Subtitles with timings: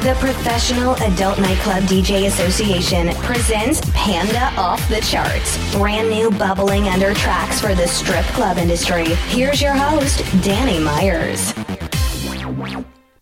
[0.00, 5.74] The Professional Adult Nightclub DJ Association presents Panda Off the Charts.
[5.74, 9.06] Brand new bubbling under tracks for the strip club industry.
[9.28, 11.54] Here's your host, Danny Myers.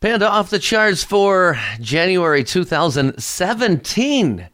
[0.00, 4.48] Panda off the charts for January 2017.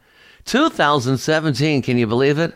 [0.45, 2.53] 2017, can you believe it?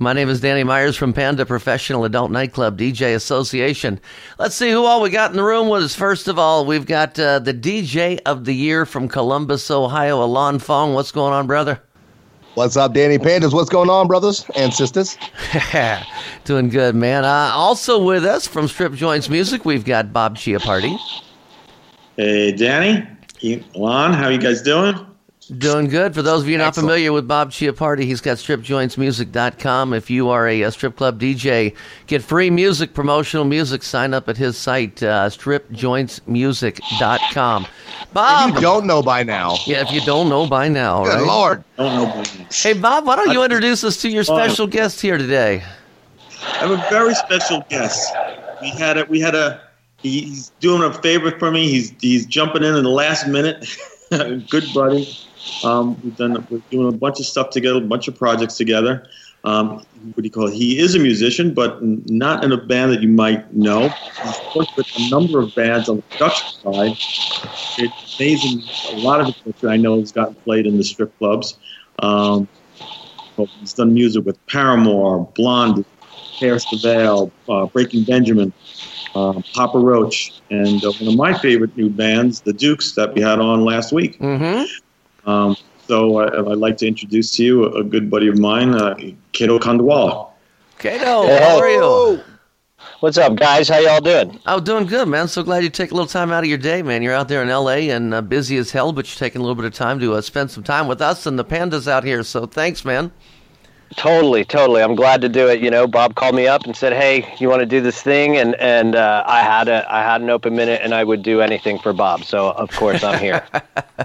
[0.00, 3.98] My name is Danny Myers from Panda Professional Adult Nightclub DJ Association.
[4.38, 5.96] Let's see who all we got in the room with us.
[5.96, 10.60] First of all, we've got uh, the DJ of the Year from Columbus, Ohio, Alon
[10.60, 10.94] Fong.
[10.94, 11.82] What's going on, brother?
[12.54, 13.52] What's up, Danny Pandas?
[13.52, 15.18] What's going on, brothers and sisters?
[16.44, 17.24] Doing good, man.
[17.24, 20.96] Uh, also with us from Strip Joints Music, we've got Bob Chiappardi.
[22.16, 23.04] Hey, Danny,
[23.74, 25.07] Alon, how you guys doing?
[25.56, 26.14] Doing good.
[26.14, 26.88] For those of you not Excellent.
[26.88, 29.94] familiar with Bob Chiappardi, he's got stripjointsmusic.com.
[29.94, 31.74] If you are a, a, strip club DJ,
[32.06, 33.82] get free music, promotional music.
[33.82, 37.66] Sign up at his site, uh, stripjointsmusic.com.
[38.12, 38.50] Bob.
[38.50, 39.56] If you don't know by now.
[39.66, 41.04] Yeah, if you don't know by now.
[41.04, 41.26] Good right?
[41.26, 41.64] Lord.
[42.52, 45.64] Hey, Bob, why don't you introduce us to your special uh, guest here today?
[46.42, 48.14] I have a very special guest.
[48.60, 49.62] We had a, we had a,
[49.96, 51.70] he's doing a favor for me.
[51.70, 53.66] He's, he's jumping in in the last minute.
[54.10, 55.08] Good buddy
[55.64, 59.06] um, we've done we're doing a bunch of stuff together, a bunch of projects together.
[59.44, 60.54] Um, what do you call it?
[60.54, 63.88] He is a musician, but not in a band that you might know.
[63.88, 66.96] He's worked with a number of bands on the production side.
[67.78, 68.62] It's amazing.
[68.96, 71.56] A lot of it I know has gotten played in the strip clubs.
[72.00, 72.48] Um,
[73.60, 75.84] he's done music with Paramore, Blondie,
[76.40, 78.52] Hair Veil, uh, Breaking Benjamin,
[79.14, 83.20] uh, Papa Roach, and uh, one of my favorite new bands, the Dukes, that we
[83.20, 84.18] had on last week.
[84.18, 84.64] Mm-hmm.
[85.24, 85.56] Um,
[85.86, 88.94] so I, would like to introduce to you a, good buddy of mine, uh,
[89.32, 90.30] Kato Khandwala.
[90.78, 91.38] Kato, hey.
[91.42, 92.20] how are you?
[93.00, 93.68] What's up, guys?
[93.68, 94.40] How y'all doing?
[94.46, 95.28] Oh, doing good, man.
[95.28, 97.02] So glad you take a little time out of your day, man.
[97.02, 97.90] You're out there in L.A.
[97.90, 100.20] and uh, busy as hell, but you're taking a little bit of time to uh,
[100.20, 102.22] spend some time with us and the pandas out here.
[102.22, 103.12] So thanks, man.
[103.96, 104.82] Totally, totally.
[104.82, 105.60] I'm glad to do it.
[105.60, 108.36] You know, Bob called me up and said, "Hey, you want to do this thing?"
[108.36, 111.40] And and uh, I had a I had an open minute, and I would do
[111.40, 112.24] anything for Bob.
[112.24, 113.46] So of course I'm here.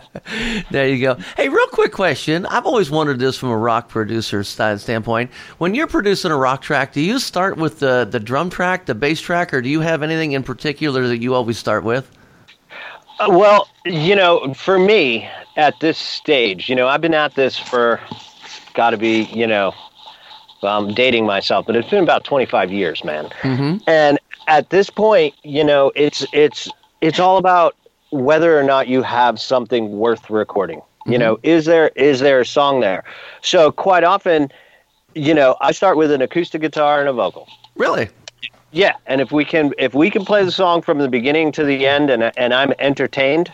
[0.72, 1.16] there you go.
[1.36, 2.46] Hey, real quick question.
[2.46, 5.32] I've always wondered this from a rock producer standpoint.
[5.58, 8.96] When you're producing a rock track, do you start with the the drum track, the
[8.96, 12.10] bass track, or do you have anything in particular that you always start with?
[13.20, 17.60] Uh, well, you know, for me at this stage, you know, I've been at this
[17.60, 18.00] for
[18.74, 19.74] got to be, you know,
[20.64, 23.26] I'm dating myself, but it's been about 25 years, man.
[23.42, 23.78] Mm-hmm.
[23.88, 26.70] And at this point, you know, it's it's
[27.02, 27.76] it's all about
[28.12, 30.80] whether or not you have something worth recording.
[30.80, 31.12] Mm-hmm.
[31.12, 33.04] You know, is there is there a song there?
[33.42, 34.52] So quite often,
[35.16, 37.48] you know, I start with an acoustic guitar and a vocal.
[37.76, 38.10] Really?
[38.72, 41.64] Yeah, and if we can if we can play the song from the beginning to
[41.64, 43.52] the end and and I'm entertained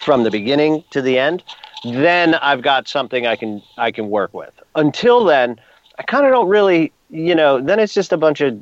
[0.00, 1.42] from the beginning to the end,
[1.84, 4.52] then I've got something I can I can work with.
[4.74, 5.60] Until then,
[5.98, 8.58] I kind of don't really, you know, then it's just a bunch of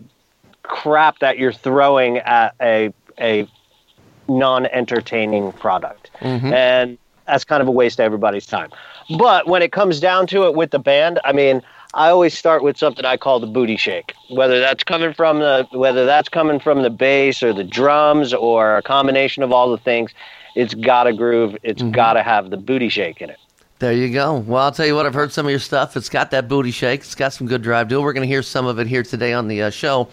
[0.62, 3.48] crap that you're throwing at a a
[4.28, 6.10] non-entertaining product.
[6.20, 6.52] Mm-hmm.
[6.52, 8.70] And that's kind of a waste of everybody's time.
[9.18, 11.62] But when it comes down to it with the band, I mean,
[11.94, 14.12] I always start with something I call the booty shake.
[14.28, 18.76] Whether that's coming from the whether that's coming from the bass or the drums or
[18.76, 20.12] a combination of all the things,
[20.58, 21.56] it's got to groove.
[21.62, 21.92] It's mm-hmm.
[21.92, 23.38] got to have the booty shake in it.
[23.78, 24.38] There you go.
[24.38, 25.96] Well, I'll tell you what, I've heard some of your stuff.
[25.96, 27.02] It's got that booty shake.
[27.02, 28.02] It's got some good drive to it.
[28.02, 30.08] We're going to hear some of it here today on the uh, show.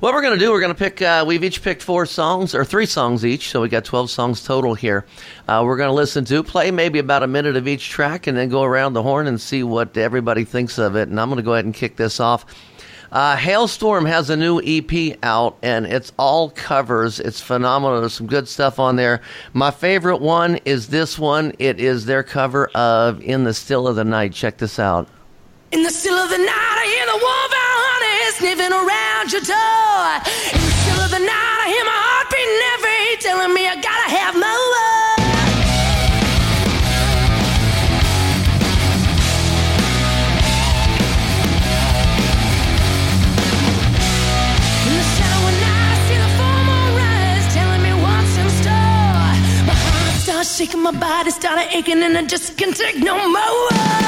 [0.00, 2.54] What we're going to do, we're going to pick, uh, we've each picked four songs,
[2.54, 5.06] or three songs each, so we got 12 songs total here.
[5.48, 8.36] Uh, we're going to listen to, play maybe about a minute of each track, and
[8.36, 11.08] then go around the horn and see what everybody thinks of it.
[11.08, 12.44] And I'm going to go ahead and kick this off.
[13.16, 17.18] Uh, Halestorm has a new EP out, and it's all covers.
[17.18, 18.00] It's phenomenal.
[18.00, 19.22] There's some good stuff on there.
[19.54, 21.54] My favorite one is this one.
[21.58, 25.08] It is their cover of "In the Still of the Night." Check this out.
[25.72, 30.20] In the still of the night, I hear the wolfhound honey sniffing around your door.
[30.52, 33.80] In the still of the night, I hear my heart beating every, telling me I
[33.80, 34.95] gotta have more.
[50.92, 54.05] My body, started aching, and I just can't take no more.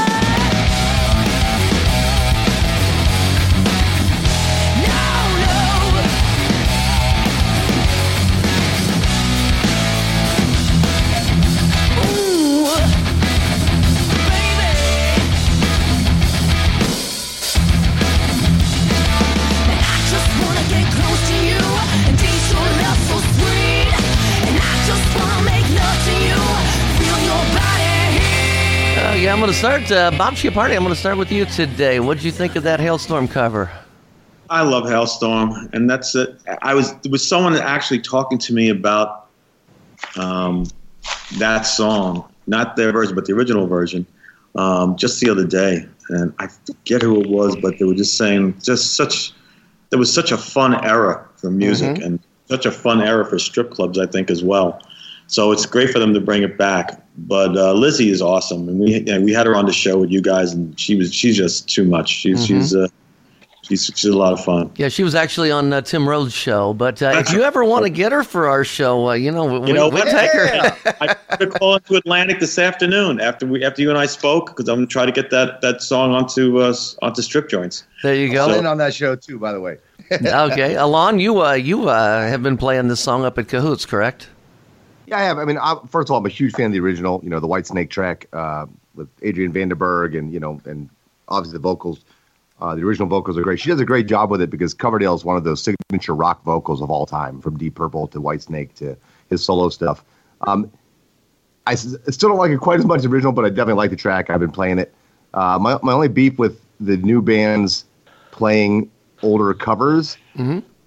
[29.48, 29.90] Going to start.
[29.90, 32.00] Uh, Bob Chiappardi, I'm going to start with you today.
[32.00, 33.70] What did you think of that Halestorm cover?
[34.50, 36.38] I love Halestorm, and that's it.
[36.60, 39.30] I was there was someone actually talking to me about
[40.16, 40.66] um,
[41.38, 44.04] that song, not their version, but the original version,
[44.54, 48.18] um, just the other day, and I forget who it was, but they were just
[48.18, 49.32] saying just such
[49.88, 53.70] there was such a fun era for music and such a fun era for strip
[53.70, 54.82] clubs, I think as well.
[55.26, 57.02] So it's great for them to bring it back.
[57.20, 60.10] But uh, Lzzy is awesome, and we and we had her on the show with
[60.10, 62.10] you guys, and she was she's just too much.
[62.10, 62.86] She's she's uh,
[63.62, 64.70] she's she's a lot of fun.
[64.76, 66.74] Yeah, she was actually on uh, Tim Rhodes' show.
[66.74, 69.58] But uh, if you ever want to get her for our show, uh, you know,
[69.60, 70.12] we, You know we'll what?
[70.12, 70.94] take her.
[71.00, 74.50] I put a call into Atlantic this afternoon after we after you and I spoke
[74.50, 76.72] because I'm going to try to get that that song onto uh,
[77.02, 77.82] onto strip joints.
[78.04, 78.58] There you I'm go.
[78.60, 79.78] in on that show too, by the way.
[80.12, 84.28] okay, Alon, you uh, you uh, have been playing this song up at Cahoots, correct?
[85.08, 85.38] Yeah, I have.
[85.38, 87.20] I mean, i first of all, I'm a huge fan of the original.
[87.22, 90.90] You know, the Whitesnake track uh, with Adrian Vandenberg, and you know, and
[91.28, 92.04] obviously the vocals.
[92.60, 93.58] Uh, the original vocals are great.
[93.58, 96.42] She does a great job with it because Coverdale is one of those signature rock
[96.42, 98.96] vocals of all time, from Deep Purple to Whitesnake to
[99.30, 100.04] his solo stuff.
[100.42, 100.70] Um,
[101.66, 103.90] I still don't like it quite as much as the original, but I definitely like
[103.90, 104.28] the track.
[104.28, 104.94] I've been playing it.
[105.32, 107.86] Uh, my my only beef with the new bands
[108.30, 108.90] playing
[109.22, 110.18] older covers.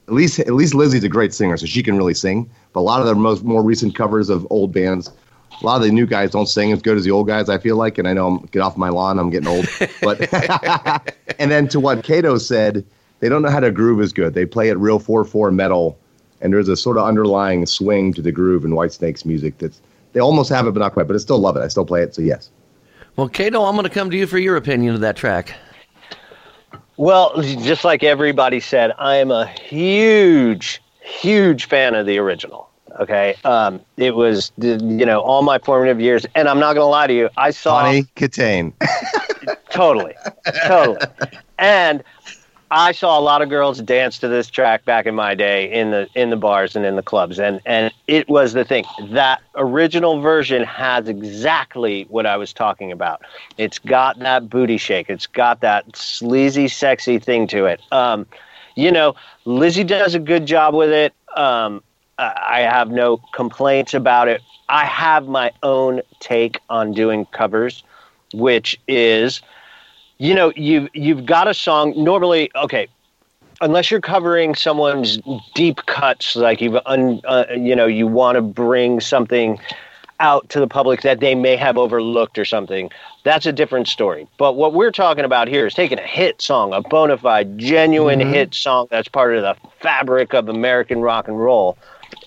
[0.07, 2.49] At least at least Lzzy's a great singer, so she can really sing.
[2.73, 5.11] But a lot of the most more recent covers of old bands,
[5.61, 7.49] a lot of the new guys don't sing as good as the old guys.
[7.49, 9.19] I feel like, and I know I'm get off my lawn.
[9.19, 9.67] I'm getting old.
[10.01, 10.31] But
[11.39, 12.85] and then to what Kato said,
[13.19, 14.33] they don't know how to groove as good.
[14.33, 15.97] They play it real four four metal,
[16.41, 19.81] and there's a sort of underlying swing to the groove in Whitesnake's music that's
[20.13, 21.07] they almost have it, but not quite.
[21.07, 21.61] But I still love it.
[21.61, 22.15] I still play it.
[22.15, 22.49] So yes.
[23.15, 25.53] Well, Kato, I'm going to come to you for your opinion of that track.
[26.97, 32.69] Well, just like everybody said, I am a huge, huge fan of the original.
[32.99, 37.07] Okay, um, it was you know all my formative years, and I'm not gonna lie
[37.07, 38.73] to you, I saw Tawny Kitaen.
[39.69, 40.13] totally,
[40.65, 40.99] totally,
[41.57, 42.03] and
[42.71, 45.91] I saw a lot of girls dance to this track back in my day in
[45.91, 48.85] the in the bars and in the clubs, and and it was the thing.
[49.09, 53.23] That original version has exactly what I was talking about.
[53.57, 55.09] It's got that booty shake.
[55.09, 57.81] It's got that sleazy, sexy thing to it.
[57.91, 58.25] Um,
[58.75, 59.15] you know,
[59.45, 61.13] Lzzy does a good job with it.
[61.35, 61.83] Um,
[62.17, 64.41] I have no complaints about it.
[64.69, 67.83] I have my own take on doing covers,
[68.33, 69.41] which is
[70.17, 72.87] you know you've you've got a song normally okay
[73.59, 75.19] unless you're covering someone's
[75.55, 79.59] deep cuts like you've un, uh, you know you want to bring something
[80.21, 82.89] out to the public that they may have overlooked or something
[83.23, 86.73] that's a different story but what we're talking about here is taking a hit song
[86.73, 91.39] a bona fide genuine hit song that's part of the fabric of american rock and
[91.39, 91.77] roll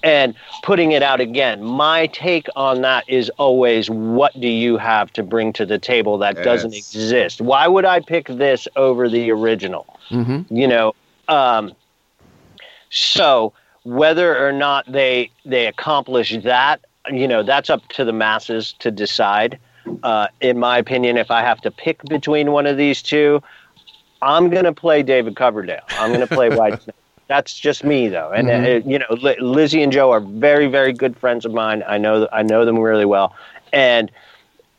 [0.02, 1.62] and putting it out again.
[1.62, 6.18] My take on that is always what do you have to bring to the table
[6.18, 7.40] that doesn't exist?
[7.40, 9.98] Why would I pick this over the original?
[10.50, 10.94] You know,
[11.28, 11.72] um,
[12.90, 13.52] so
[13.82, 16.80] whether or not they they accomplish that,
[17.10, 19.58] you know, that's up to the masses to decide.
[20.02, 23.42] Uh, in my opinion, if I have to pick between one of these two,
[24.22, 25.84] I'm going to play David Coverdale.
[25.90, 26.80] I'm going to play White
[27.26, 28.30] That's just me, though.
[28.32, 31.82] And uh, you know, Li- Lzzy and Joe are very, very good friends of mine.
[31.86, 33.34] I know, I know them really well,
[33.72, 34.10] and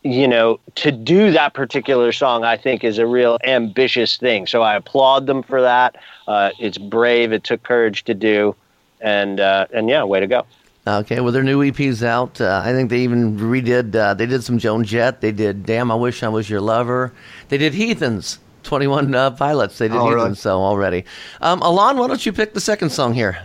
[0.03, 4.45] you know, to do that particular song, I think is a real ambitious thing.
[4.45, 5.95] So I applaud them for that.
[6.27, 7.33] Uh, it's brave.
[7.33, 8.55] It took courage to do,
[9.01, 10.45] and uh, and yeah, way to go.
[10.87, 12.39] Okay, well, their new EP's out.
[12.39, 13.95] Uh, I think they even redid.
[13.95, 15.19] Uh, they did some Joan Jett.
[15.19, 17.11] They did "Damn, I Wish I Was Your Lover."
[17.49, 18.37] They did Heathens.
[18.63, 19.77] Twenty-one uh, pilots.
[19.79, 20.23] They did Oh, Heathens.
[20.23, 20.35] really?
[20.35, 21.05] So already,
[21.41, 23.37] um, Alon, why don't you pick the second song here?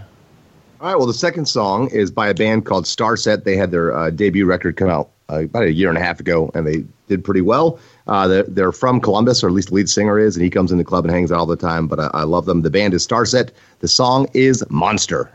[0.81, 0.97] All right.
[0.97, 3.45] Well, the second song is by a band called Starset.
[3.45, 6.21] They had their uh, debut record come out uh, about a year and a half
[6.21, 7.79] ago, and they did pretty well.
[8.07, 10.73] Uh, they're, they're from Columbus, or at least the lead singer is, and he comes
[10.73, 11.87] in the club and hangs out all the time.
[11.87, 12.63] But I, I love them.
[12.63, 13.51] The band is Starset.
[13.81, 15.31] The song is Monster.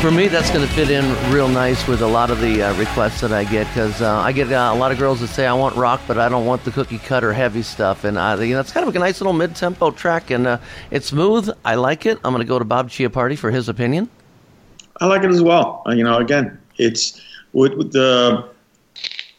[0.00, 2.74] For me, that's going to fit in real nice with a lot of the uh,
[2.78, 5.46] requests that I get because uh, I get uh, a lot of girls that say
[5.46, 8.54] I want rock, but I don't want the cookie cutter heavy stuff, and uh, you
[8.54, 10.58] know it's kind of a nice little mid tempo track, and uh,
[10.90, 11.50] it's smooth.
[11.66, 12.18] I like it.
[12.24, 14.08] I'm going to go to Bob Chiappardi for his opinion.
[15.02, 15.82] I like it as well.
[15.86, 17.20] Uh, You know, again, it's
[17.52, 18.48] with, with the.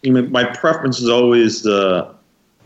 [0.03, 2.13] You know, my preference is always the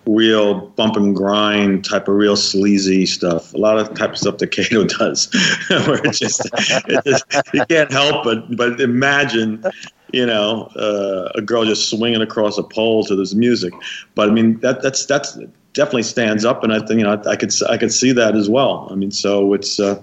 [0.08, 3.54] real bump and grind type of real sleazy stuff.
[3.54, 5.30] A lot of type of stuff that Kato does,
[5.70, 9.64] where it's just, it just you can't help but but imagine,
[10.12, 13.74] you know, uh, a girl just swinging across a pole to this music.
[14.14, 15.38] But I mean, that that's that's
[15.74, 18.36] definitely stands up, and I think you know I, I could I could see that
[18.36, 18.88] as well.
[18.92, 20.02] I mean, so it's uh,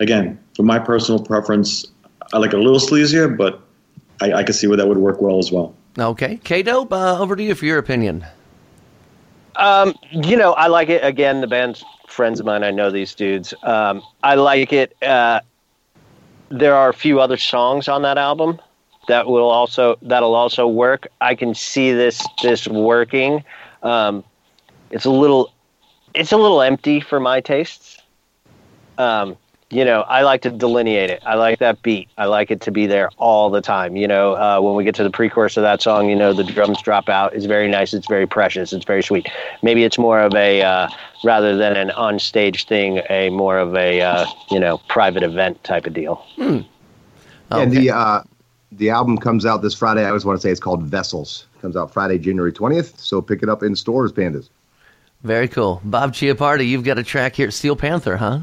[0.00, 1.86] again for my personal preference,
[2.32, 3.62] I like it a little sleazier, but
[4.20, 5.74] I, I could see where that would work well as well.
[5.98, 8.24] Okay, Kato, uh, over to you for your opinion.
[9.56, 11.04] Um, you know, I like it.
[11.04, 12.64] Again, the band's friends of mine.
[12.64, 13.54] I know these dudes.
[13.62, 14.96] Um, I like it.
[15.02, 15.40] Uh,
[16.48, 18.60] there are a few other songs on that album
[19.08, 21.08] that will also that'll also work.
[21.20, 23.44] I can see this this working.
[23.82, 24.24] Um,
[24.90, 25.52] it's a little
[26.14, 28.00] it's a little empty for my tastes.
[28.98, 29.36] Um,
[29.72, 31.22] you know, I like to delineate it.
[31.24, 32.08] I like that beat.
[32.18, 33.96] I like it to be there all the time.
[33.96, 36.44] You know, uh, when we get to the pre-chorus of that song, you know, the
[36.44, 37.34] drums drop out.
[37.34, 37.94] It's very nice.
[37.94, 38.74] It's very precious.
[38.74, 39.28] It's very sweet.
[39.62, 40.88] Maybe it's more of a uh,
[41.24, 45.86] rather than an on-stage thing, a more of a uh, you know private event type
[45.86, 46.22] of deal.
[46.36, 46.66] And
[47.50, 47.64] Okay.
[47.70, 48.22] the uh,
[48.72, 50.04] the album comes out this Friday.
[50.04, 51.46] I always want to say it's called Vessels.
[51.62, 53.00] Comes out Friday, January twentieth.
[53.00, 54.48] So pick it up in stores, pandas.
[55.22, 55.80] Very cool.
[55.84, 58.40] Bob Chiappardi, you've got a track here at Steel Panther, huh?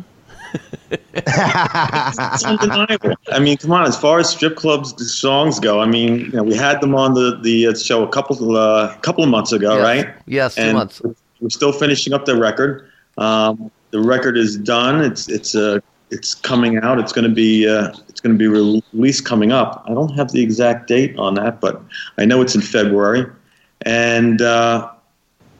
[1.16, 3.14] It's undeniable.
[3.32, 3.86] I mean, come on.
[3.86, 7.14] As far as strip clubs songs go, I mean, you know, we had them on
[7.14, 9.84] the the uh, show a couple uh, couple of months ago, Yes.
[9.84, 10.16] right?
[10.26, 11.02] Yes, two and months.
[11.42, 12.90] We're still finishing up the record.
[13.18, 15.02] Um, the record is done.
[15.02, 15.80] It's it's uh,
[16.10, 17.00] it's coming out.
[17.00, 19.84] It's going to be uh, it's going to be released coming up.
[19.88, 21.82] I don't have the exact date on that, but
[22.18, 23.26] I know it's in February.
[23.84, 24.90] And uh,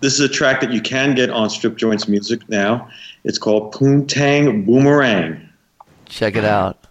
[0.02, 2.90] this is a track that you can get on Strip Joints Music now.
[3.24, 5.48] It's called Poontang Boomerang.
[6.06, 6.86] Check it out.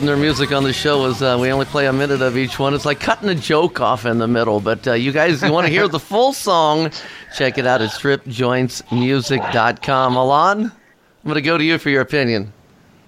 [0.00, 2.58] Putting their music on the show is uh, we only play a minute of each
[2.58, 2.72] one.
[2.72, 4.58] It's like cutting a joke off in the middle.
[4.58, 6.90] But uh, you guys, you want to hear the full song,
[7.36, 10.16] check it out at stripjointsmusic.com.
[10.16, 10.72] Alon, I'm
[11.24, 12.50] going to go to you for your opinion.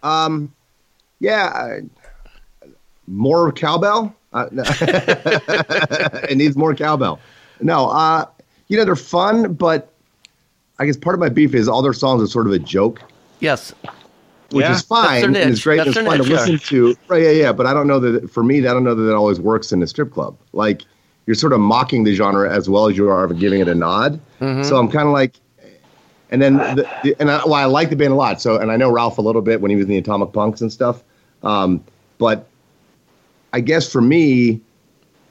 [0.02, 0.52] Um,
[1.18, 1.78] yeah,
[3.06, 4.14] more cowbell.
[4.34, 4.62] Uh, no.
[6.28, 7.20] it needs more cowbell.
[7.62, 8.26] No, uh,
[8.68, 9.94] you know they're fun, but
[10.78, 13.00] I guess part of my beef is all their songs are sort of a joke,
[13.40, 13.72] Yes.
[14.52, 15.78] Which Yeah, is fine and it's great.
[15.78, 16.36] That's It's fun to niche, yeah.
[16.36, 16.96] listen to.
[17.08, 17.22] Right?
[17.22, 17.52] Yeah, yeah.
[17.52, 19.82] But I don't know that for me, I don't know that that always works in
[19.82, 20.36] a strip club.
[20.52, 20.82] Like
[21.26, 24.20] you're sort of mocking the genre as well as you are giving it a nod.
[24.40, 24.62] Mm-hmm.
[24.64, 25.36] So I'm kind of like,
[26.30, 28.40] and then the, the, and I, well, I like the band a lot.
[28.40, 30.60] So and I know Ralph a little bit when he was in the Atomic Punks
[30.60, 31.02] and stuff.
[31.42, 31.84] Um,
[32.18, 32.48] but
[33.52, 34.60] I guess for me,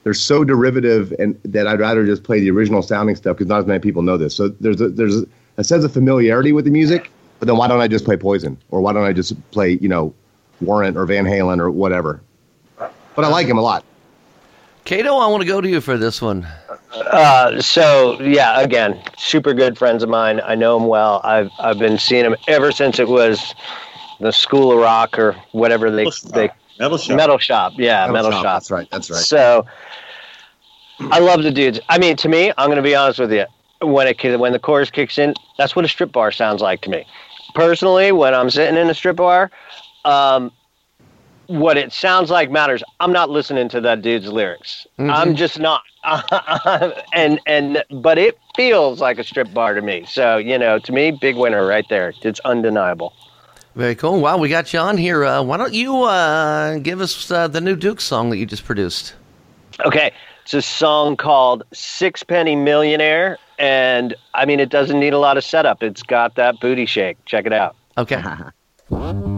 [0.04, 3.60] they're so derivative and that I'd rather just play the original sounding stuff because not
[3.60, 4.36] as many people know this.
[4.36, 5.24] So there's a, there's
[5.58, 7.12] a sense of familiarity with the music,
[7.42, 9.90] but then why don't I just play Poison or why don't I just play you
[9.90, 10.14] know
[10.62, 12.22] Warrant or Van Halen or whatever?
[12.78, 13.84] But I like him a lot.
[14.86, 16.48] Kato, I want to go to you for this one.
[16.94, 20.40] Uh, so yeah, again, super good friends of mine.
[20.44, 21.20] I know him well.
[21.24, 23.56] I've I've been seeing him ever since it was
[24.20, 26.32] the School of Rock or whatever they Metal Shop.
[26.34, 27.18] they Metal Shop.
[27.18, 27.74] metal shop.
[27.76, 28.44] Yeah, metal, shop.
[28.44, 28.88] That's right.
[28.92, 29.20] That's right.
[29.20, 29.66] So
[31.00, 31.80] I love the dudes.
[31.90, 33.46] I mean, to me, I'm going to be honest with you.
[33.82, 36.90] When it when the chorus kicks in, that's what a strip bar sounds like to
[36.92, 37.08] me.
[37.54, 39.52] Personally, when I'm sitting in a strip bar,
[40.06, 40.52] um,
[41.48, 42.84] what it sounds like matters.
[43.00, 44.88] I'm not listening to that dude's lyrics.
[44.98, 45.82] I'm just not.
[47.14, 50.06] and and but it feels like a strip bar to me.
[50.08, 52.14] So you know, to me, big winner right there.
[52.22, 53.14] It's undeniable.
[53.76, 54.20] Very cool.
[54.20, 55.24] Wow, we got you on here.
[55.24, 58.66] Uh, why don't you uh, give us uh, the new Duke song that you just
[58.66, 59.14] produced?
[59.86, 60.12] Okay,
[60.44, 63.38] it's a song called Sixpenny Millionaire.
[63.62, 65.84] And I mean, it doesn't need a lot of setup.
[65.84, 67.24] It's got that booty shake.
[67.26, 67.76] Check it out.
[67.96, 68.24] Okay.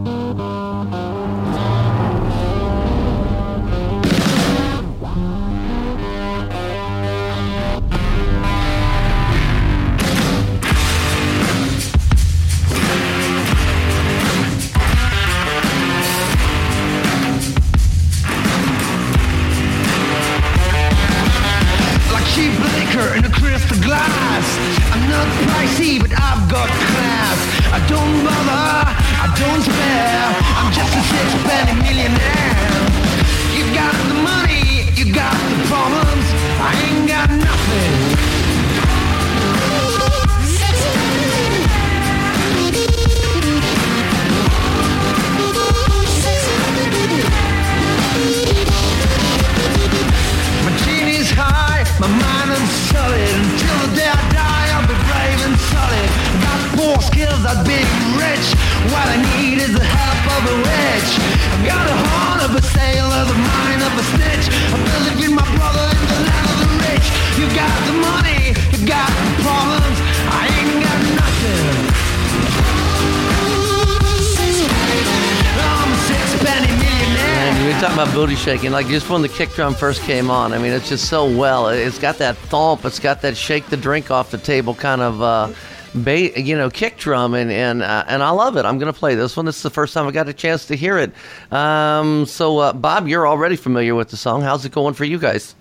[78.24, 80.54] booty shaking, like just when the kick drum first came on.
[80.54, 81.68] I mean, it's just so well.
[81.68, 82.86] It's got that thump.
[82.86, 85.52] It's got that shake the drink off the table kind of, uh,
[85.94, 88.64] ba- you know, kick drum, and and uh, and I love it.
[88.64, 89.46] I'm gonna play this one.
[89.46, 91.12] This is the first time I got a chance to hear it.
[91.52, 94.42] Um, so, uh, Bob, you're already familiar with the song.
[94.42, 95.54] How's it going for you guys?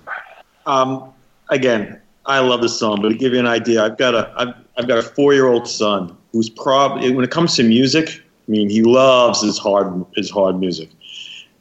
[0.64, 1.12] Um,
[1.48, 4.54] again, I love the song, but to give you an idea, I've got a I've,
[4.78, 8.50] I've got a four year old son who's probably when it comes to music, I
[8.52, 10.90] mean, he loves his hard his hard music,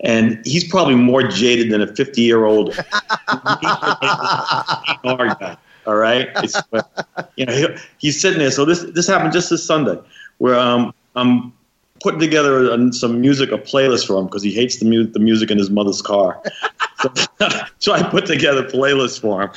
[0.01, 2.75] and he's probably more jaded than a fifty year old
[3.27, 3.37] guy.
[5.87, 6.61] All right, it's,
[7.35, 8.51] you know, he, he's sitting there.
[8.51, 9.99] So this this happened just this Sunday,
[10.37, 11.53] where um, I'm
[12.01, 15.19] putting together a, some music, a playlist for him because he hates the, mu- the
[15.19, 16.41] music in his mother's car.
[16.99, 17.13] so,
[17.79, 19.51] so I put together a playlist for him,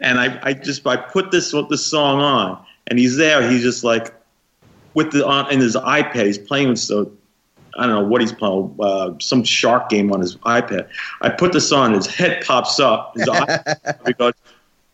[0.00, 3.48] and I, I just I put this this song on, and he's there.
[3.48, 4.14] He's just like
[4.94, 6.26] with the on in his iPad.
[6.26, 7.12] He's playing with so
[7.76, 10.88] I don't know what he's playing, uh, some shark game on his iPad.
[11.20, 13.14] I put this on, his head pops up.
[13.16, 14.34] His eye, he goes,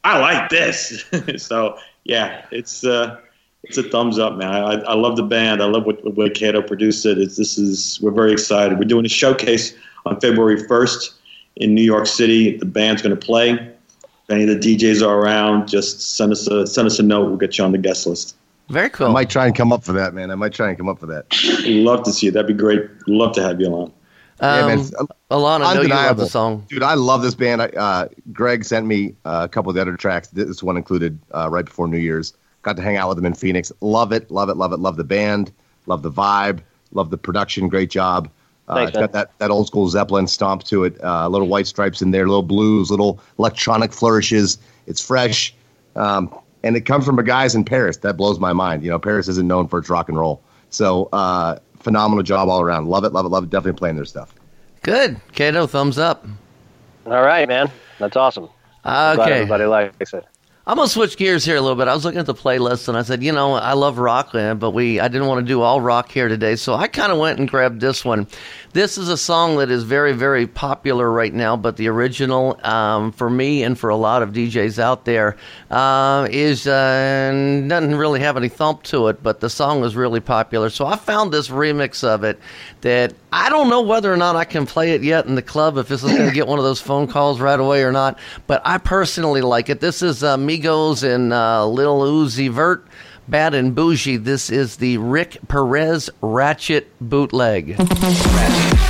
[0.04, 1.04] "I like this."
[1.36, 3.20] so yeah, it's uh,
[3.64, 4.48] it's a thumbs up, man.
[4.48, 5.62] I, I love the band.
[5.62, 7.18] I love what what Kato produced it.
[7.18, 8.78] It's, this is we're very excited.
[8.78, 9.74] We're doing a showcase
[10.06, 11.14] on February first
[11.56, 12.56] in New York City.
[12.56, 13.52] The band's going to play.
[13.52, 17.26] If any of the DJs are around, just send us a send us a note.
[17.26, 18.36] We'll get you on the guest list.
[18.70, 19.09] Very cool.
[19.09, 20.30] I might try and come up for that, man.
[20.30, 21.26] I might try and come up for that.
[21.66, 22.33] Love to see you.
[22.33, 22.88] That'd be great.
[23.09, 23.92] Love to have you on.
[24.40, 24.78] yeah, man.
[24.98, 26.24] Um, Alana, I know you love undeniable.
[26.24, 26.66] the song.
[26.68, 27.62] Dude, I love this band.
[27.62, 30.28] I, uh, Greg sent me uh, a couple of the other tracks.
[30.28, 32.33] This one included uh, right before New Year's.
[32.62, 33.72] Got to hang out with them in Phoenix.
[33.80, 34.78] Love it, love it, love it.
[34.78, 35.50] Love the band.
[35.87, 36.61] Love the vibe.
[36.92, 37.68] Love the production.
[37.68, 38.30] Great job.
[38.68, 41.02] Uh, Thanks, it's got that, that old school Zeppelin stomp to it.
[41.02, 44.59] Uh, little white stripes in there, little blues, little electronic flourishes.
[44.87, 45.52] It's fresh.
[45.96, 47.98] Um, and it comes from a guys in Paris.
[47.98, 48.82] That blows my mind.
[48.82, 50.42] You know, Paris isn't known for its rock and roll.
[50.70, 52.88] So uh, phenomenal job all around.
[52.88, 53.50] Love it, love it, love it.
[53.50, 54.34] Definitely playing their stuff.
[54.82, 55.20] Good.
[55.32, 56.26] Kato, thumbs up.
[57.06, 57.70] All right, man.
[57.98, 58.48] That's awesome.
[58.82, 59.32] Glad Okay.
[59.32, 60.24] everybody likes it.
[60.66, 61.88] I'm gonna switch gears here a little bit.
[61.88, 64.58] I was looking at the playlist and I said, you know, I love rock, man,
[64.58, 67.18] but we I didn't want to do all rock here today, so I kind of
[67.18, 68.28] went and grabbed this one.
[68.72, 73.11] This is a song that is very, very popular right now, but the original, um,
[73.11, 75.37] for me and for a lot of DJs out there,
[75.72, 79.24] uh, is uh, doesn't really have any thump to it.
[79.24, 82.38] But the song is really popular, so I found this remix of it
[82.83, 85.76] that I don't know whether or not I can play it yet in the club
[85.76, 88.20] if this is going to get one of those phone calls right away or not.
[88.46, 89.80] But I personally like it.
[89.80, 92.87] This is uh, Migos and uh, Lil Uzi Vert.
[93.30, 94.16] Bad and Bougie.
[94.16, 97.76] This is the Rick Perez Ratchet bootleg.
[97.78, 98.89] Raindrop,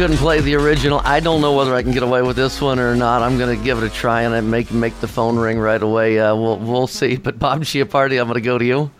[0.00, 0.98] couldn't play the original.
[1.04, 3.20] I don't know whether I can get away with this one or not.
[3.20, 6.18] I'm going to give it a try and make make the phone ring right away.
[6.18, 7.16] Uh, we'll we'll see.
[7.22, 8.90] But Bob Party, I'm going to go to you.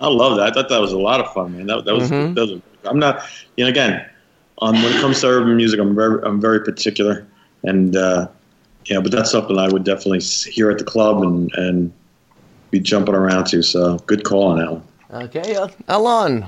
[0.00, 0.46] I love that.
[0.46, 1.66] I thought that was a lot of fun, man.
[1.66, 2.12] That, that was.
[2.12, 2.36] Mhm.
[2.36, 3.28] That was I'm not.
[3.56, 4.08] You know, again,
[4.62, 7.26] um, when it comes to urban music, I'm very, I'm very particular,
[7.64, 8.28] and uh,
[8.84, 11.92] yeah, but that's something I would definitely hear at the club and and
[12.70, 13.62] be jumping around to.
[13.64, 15.24] So good call on that one.
[15.24, 16.46] Okay, uh, Alon.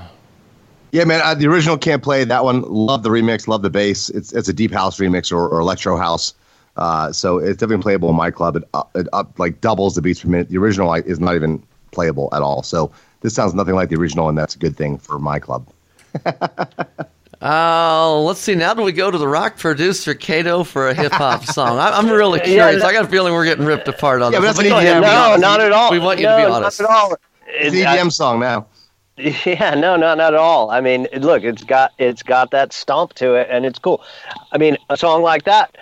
[0.91, 1.21] Yeah, man.
[1.23, 2.61] Uh, the original can't play that one.
[2.63, 3.47] Love the remix.
[3.47, 4.09] Love the bass.
[4.09, 6.33] It's it's a deep house remix or, or electro house.
[6.77, 8.55] Uh, so it's definitely playable in my club.
[8.55, 10.49] It up, it up like doubles the beats per minute.
[10.49, 12.63] The original like, is not even playable at all.
[12.63, 15.67] So this sounds nothing like the original, and that's a good thing for my club.
[17.41, 18.53] Uh, let's see.
[18.53, 21.77] Now do we go to the rock producer Kato for a hip hop song?
[21.79, 22.83] I, I'm really Yeah, curious.
[22.83, 24.57] no- I got a feeling we're getting ripped apart on Yeah, this.
[24.57, 25.35] but that's go an ahead, EDM.
[25.37, 25.89] be no, not at all.
[25.89, 26.81] We want you no, to be honest.
[26.81, 27.15] Not at all.
[27.47, 28.67] It's It- an I- EDM song now.
[29.45, 30.71] Yeah, no, no, not at all.
[30.71, 34.01] I mean, look, it's got it's got that stomp to it, and it's cool.
[34.51, 35.77] I mean, a song like that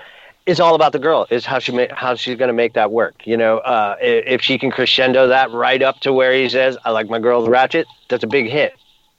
[0.48, 1.28] is all about the girl.
[1.30, 3.28] Is how she ma- how she's going to make that work.
[3.28, 6.92] You know, uh, if she can crescendo that right up to where he says, "I
[6.92, 8.74] like my girls ratchet," that's a big hit.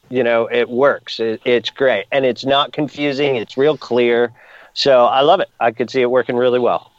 [0.09, 1.21] You know, it works.
[1.21, 3.37] It, it's great, and it's not confusing.
[3.37, 4.33] It's real clear.
[4.75, 5.49] So I love it.
[5.61, 6.91] I could see it working really well.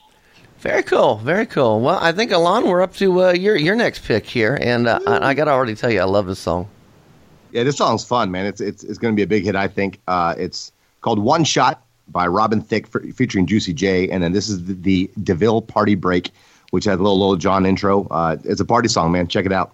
[0.59, 1.17] Very cool.
[1.17, 1.79] Very cool.
[1.79, 4.99] Well, I think Alon, we're up to uh, your your next pick here, and uh,
[5.05, 6.69] I, I got to already tell you, I love this song.
[7.51, 8.45] Yeah, this song's fun, man.
[8.45, 9.99] It's it's it's going to be a big hit, I think.
[10.07, 14.49] Uh, it's called One Shot by Robin Thicke fe- featuring Juicy J, and then this
[14.49, 16.31] is the, the Deville Party Break,
[16.71, 18.07] which has a little Lil Jon intro.
[18.09, 19.27] Uh, it's a party song, man.
[19.27, 19.73] Check it out.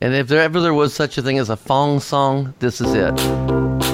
[0.00, 2.92] And if there ever there was such a thing as a fong song, this is
[2.92, 3.85] it.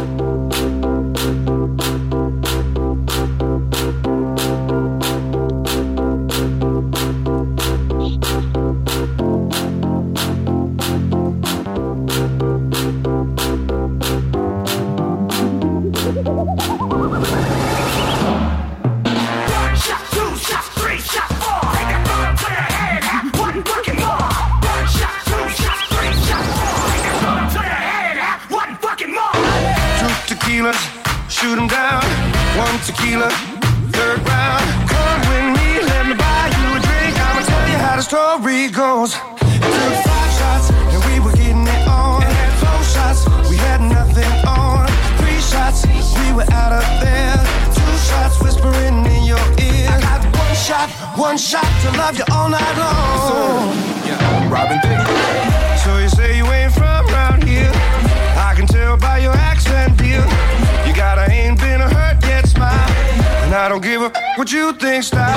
[63.73, 65.35] Don't give a what you think, style.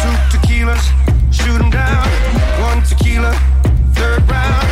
[0.00, 0.84] Two tequilas,
[1.32, 2.06] shoot 'em down.
[2.62, 3.32] One tequila,
[3.94, 4.68] third round.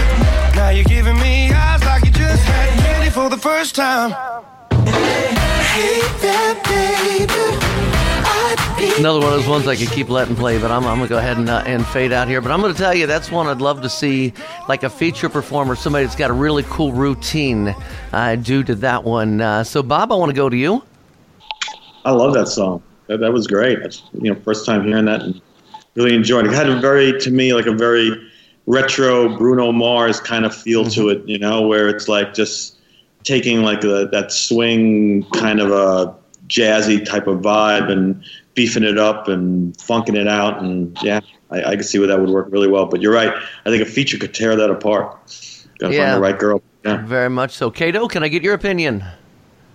[0.54, 4.14] Now you're giving me eyes like you just had candy for the first time.
[4.86, 7.58] Hey there, baby.
[8.98, 11.18] Another one of those ones I could keep letting play, but I'm, I'm gonna go
[11.18, 12.40] ahead and, uh, and fade out here.
[12.40, 14.32] But I'm gonna tell you that's one I'd love to see,
[14.68, 17.74] like a feature performer, somebody that's got a really cool routine
[18.12, 19.40] uh, due to that one.
[19.40, 20.84] Uh, so Bob, I want to go to you.
[22.04, 22.80] I love that song.
[23.08, 23.82] That, that was great.
[23.82, 25.40] That's, you know, first time hearing that and
[25.94, 26.52] really enjoyed it.
[26.52, 28.10] It had a very, to me, like a very
[28.66, 31.22] retro Bruno Mars kind of feel to mm-hmm.
[31.22, 32.78] it, you know, where it's like just
[33.24, 36.14] taking like a, that swing kind of a
[36.48, 38.22] jazzy type of vibe and
[38.54, 40.62] beefing it up and funking it out.
[40.62, 42.86] And yeah, I, I can see where that would work really well.
[42.86, 43.32] But you're right.
[43.64, 45.16] I think a feature could tear that apart.
[45.78, 46.04] Gotta Yeah.
[46.04, 46.62] find the right girl.
[46.84, 47.04] Yeah.
[47.06, 47.70] Very much so.
[47.70, 49.04] Kato, can I get your opinion?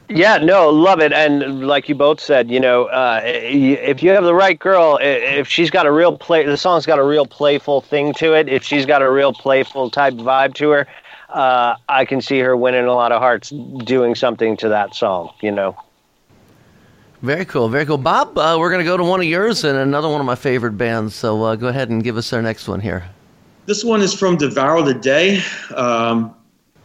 [0.09, 1.11] Yeah, no, love it.
[1.11, 5.47] And like you both said, you know, uh, if you have the right girl, if
[5.47, 8.47] she's got a real play, the song's got a real playful thing to it.
[8.47, 10.87] If she's got a real playful type vibe to her,
[11.29, 15.33] uh, I can see her winning a lot of hearts doing something to that song.
[15.41, 15.75] You know.
[17.21, 17.97] Very cool, very cool.
[17.97, 20.35] Bob, uh, we're going to go to one of yours and another one of my
[20.35, 21.15] favorite bands.
[21.15, 23.09] So uh, go ahead and give us our next one here.
[23.65, 25.41] This one is from Devour the Day.
[25.75, 26.33] Um,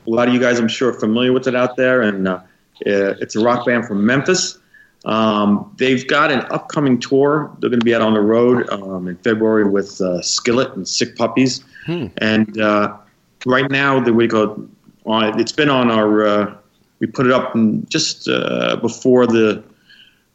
[0.06, 2.40] a lot of you guys, I'm sure, are familiar with it out there, and uh,
[2.86, 4.58] it's a rock band from Memphis.
[5.04, 7.54] Um, they've got an upcoming tour.
[7.58, 10.86] They're going to be out on the road um, in February with uh, Skillet and
[10.86, 11.64] Sick Puppies.
[12.18, 12.96] And uh,
[13.44, 14.68] right now, the we go
[15.04, 15.40] on.
[15.40, 16.26] It's been on our.
[16.26, 16.54] Uh,
[17.00, 19.64] we put it up in just uh, before the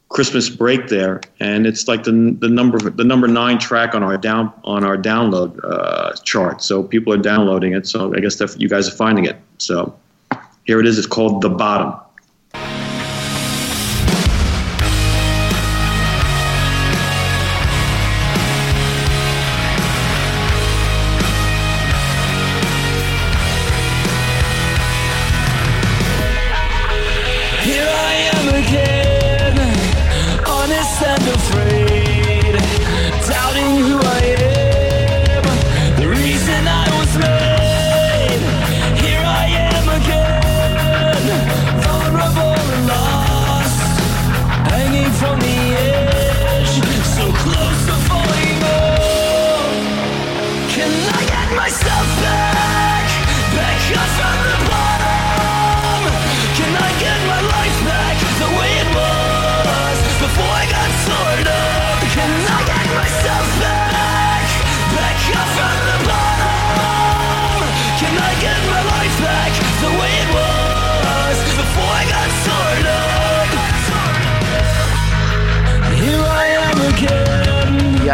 [0.10, 4.17] Christmas break there, and it's like the the number the number nine track on our
[4.17, 6.62] down on our download uh, chart.
[6.62, 7.88] So people are downloading it.
[7.88, 9.38] So I guess you guys are finding it.
[9.60, 9.97] So
[10.65, 10.97] here it is.
[10.97, 11.97] It's called the bottom.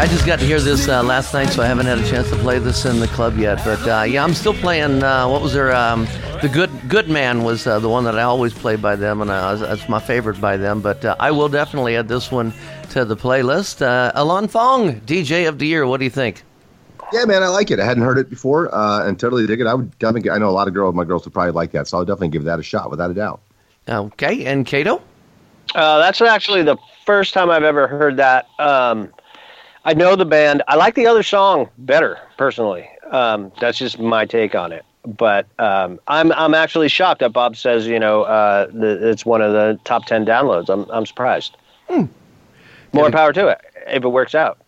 [0.04, 2.28] I just got to hear this uh, last night, so I haven't had a chance
[2.28, 3.64] to play this in the club yet.
[3.64, 5.02] But uh, yeah, I'm still playing.
[5.02, 5.74] Uh, what was their?
[5.74, 6.06] Um,
[6.42, 9.30] the Good Good Man was uh, the one that I always play by them, and
[9.30, 10.82] uh, that's my favorite by them.
[10.82, 12.52] But uh, I will definitely add this one
[12.90, 13.80] to the playlist.
[13.80, 15.86] Uh, Alon Fong, DJ of the Year.
[15.86, 16.42] What do you think?
[17.10, 17.80] Yeah, man, I like it.
[17.80, 19.66] I hadn't heard it before, uh, and totally dig it.
[19.66, 20.30] I would definitely.
[20.30, 20.94] I know a lot of girls.
[20.94, 23.14] My girls would probably like that, so I'll definitely give that a shot, without a
[23.14, 23.40] doubt.
[23.88, 25.00] Okay, and Kato.
[25.74, 28.48] Uh, that's actually the first time I've ever heard that.
[28.58, 29.10] Um,
[29.84, 30.62] I know the band.
[30.68, 32.88] I like the other song better, personally.
[33.10, 34.84] Um, that's just my take on it.
[35.06, 39.42] But um, I'm I'm actually shocked that Bob says you know uh, the, it's one
[39.42, 40.70] of the top ten downloads.
[40.70, 41.56] I'm I'm surprised.
[42.92, 44.58] More power to it if it works out.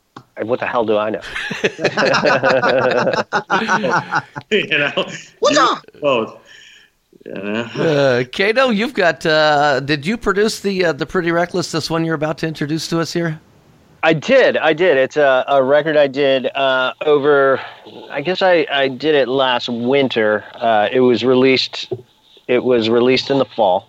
[0.42, 1.22] What the hell do I know?
[4.50, 4.92] you know.
[5.38, 5.82] What's up?
[6.02, 6.38] Oh.
[7.24, 7.70] Yeah.
[7.74, 9.24] Uh, Kato, you've got.
[9.24, 11.72] Uh, did you produce the uh, the Pretty Reckless?
[11.72, 13.40] This one you're about to introduce to us here.
[14.06, 14.56] I did.
[14.56, 14.98] I did.
[14.98, 17.60] It's a, a record I did uh, over.
[18.08, 20.44] I guess I, I did it last winter.
[20.54, 21.92] Uh, it was released.
[22.46, 23.88] It was released in the fall,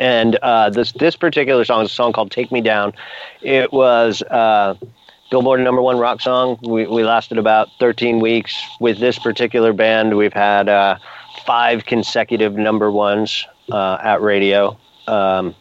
[0.00, 2.94] and uh, this this particular song is a song called "Take Me Down."
[3.42, 4.76] It was uh,
[5.30, 6.58] Billboard number one rock song.
[6.62, 10.16] We we lasted about 13 weeks with this particular band.
[10.16, 10.96] We've had uh,
[11.44, 14.78] five consecutive number ones uh, at radio.
[15.06, 15.54] Um,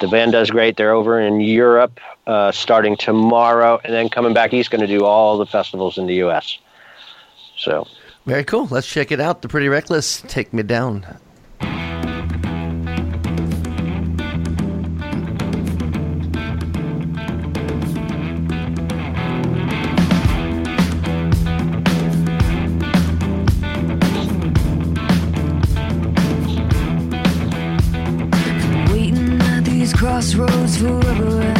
[0.00, 0.76] the band does great.
[0.76, 5.04] They're over in Europe uh, starting tomorrow, and then coming back east, going to do
[5.04, 6.58] all the festivals in the U.S.
[7.56, 7.86] So,
[8.26, 8.66] Very cool.
[8.66, 9.42] Let's check it out.
[9.42, 10.22] The Pretty Reckless.
[10.22, 11.06] Take me down.
[30.24, 31.53] Crossroads forever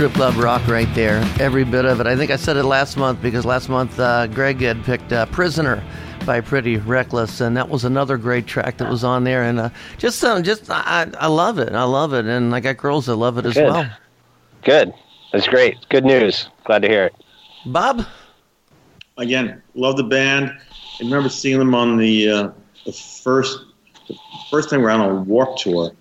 [0.00, 1.22] strip club rock right there.
[1.38, 2.06] Every bit of it.
[2.06, 5.26] I think I said it last month because last month uh, Greg had picked uh,
[5.26, 5.84] "Prisoner"
[6.24, 9.42] by Pretty Reckless, and that was another great track that was on there.
[9.42, 11.74] And uh, just, um, just I, I love it.
[11.74, 13.64] I love it, and I got girls that love it as Good.
[13.64, 13.90] well.
[14.64, 14.94] Good.
[15.34, 15.76] That's great.
[15.90, 16.48] Good news.
[16.64, 17.14] Glad to hear it.
[17.66, 18.06] Bob,
[19.18, 20.46] again, love the band.
[20.48, 22.50] I remember seeing them on the uh,
[22.86, 23.66] the first
[24.08, 24.16] the
[24.50, 25.92] first time around on Warped Tour,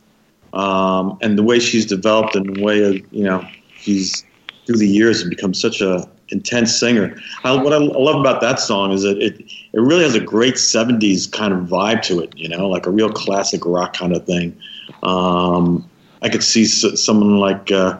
[0.53, 3.45] um, and the way she's developed and the way of, you know
[3.79, 4.25] she's
[4.65, 7.19] through the years has become such a intense singer.
[7.43, 9.39] I, what I love about that song is that it
[9.73, 12.37] it really has a great '70s kind of vibe to it.
[12.37, 14.55] You know, like a real classic rock kind of thing.
[15.03, 15.89] Um,
[16.21, 17.71] I could see s- someone like.
[17.71, 17.97] Uh,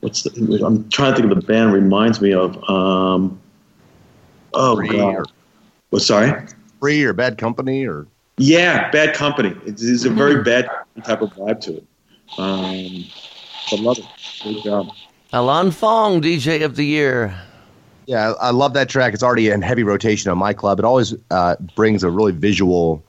[0.00, 2.56] What's the, I'm trying to think of the band reminds me of.
[2.68, 3.40] Um,
[4.52, 5.24] oh Free god, or-
[5.90, 6.02] what?
[6.02, 6.46] Sorry.
[6.80, 8.06] Free or bad company or
[8.36, 9.56] Yeah, Bad Company.
[9.64, 10.68] It's, it's a very bad
[11.04, 11.86] type of vibe to it.
[12.36, 13.04] Um,
[13.72, 14.04] I love it.
[14.42, 14.90] Great job.
[15.34, 17.34] Alan Fong, DJ of the Year.
[18.06, 19.14] Yeah, I I love that track.
[19.14, 20.78] It's already in heavy rotation on my club.
[20.78, 23.02] It always uh, brings a really visual.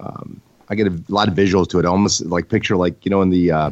[0.00, 1.84] Um, I get a lot of visuals to it.
[1.84, 3.70] Almost like picture like you know in the uh,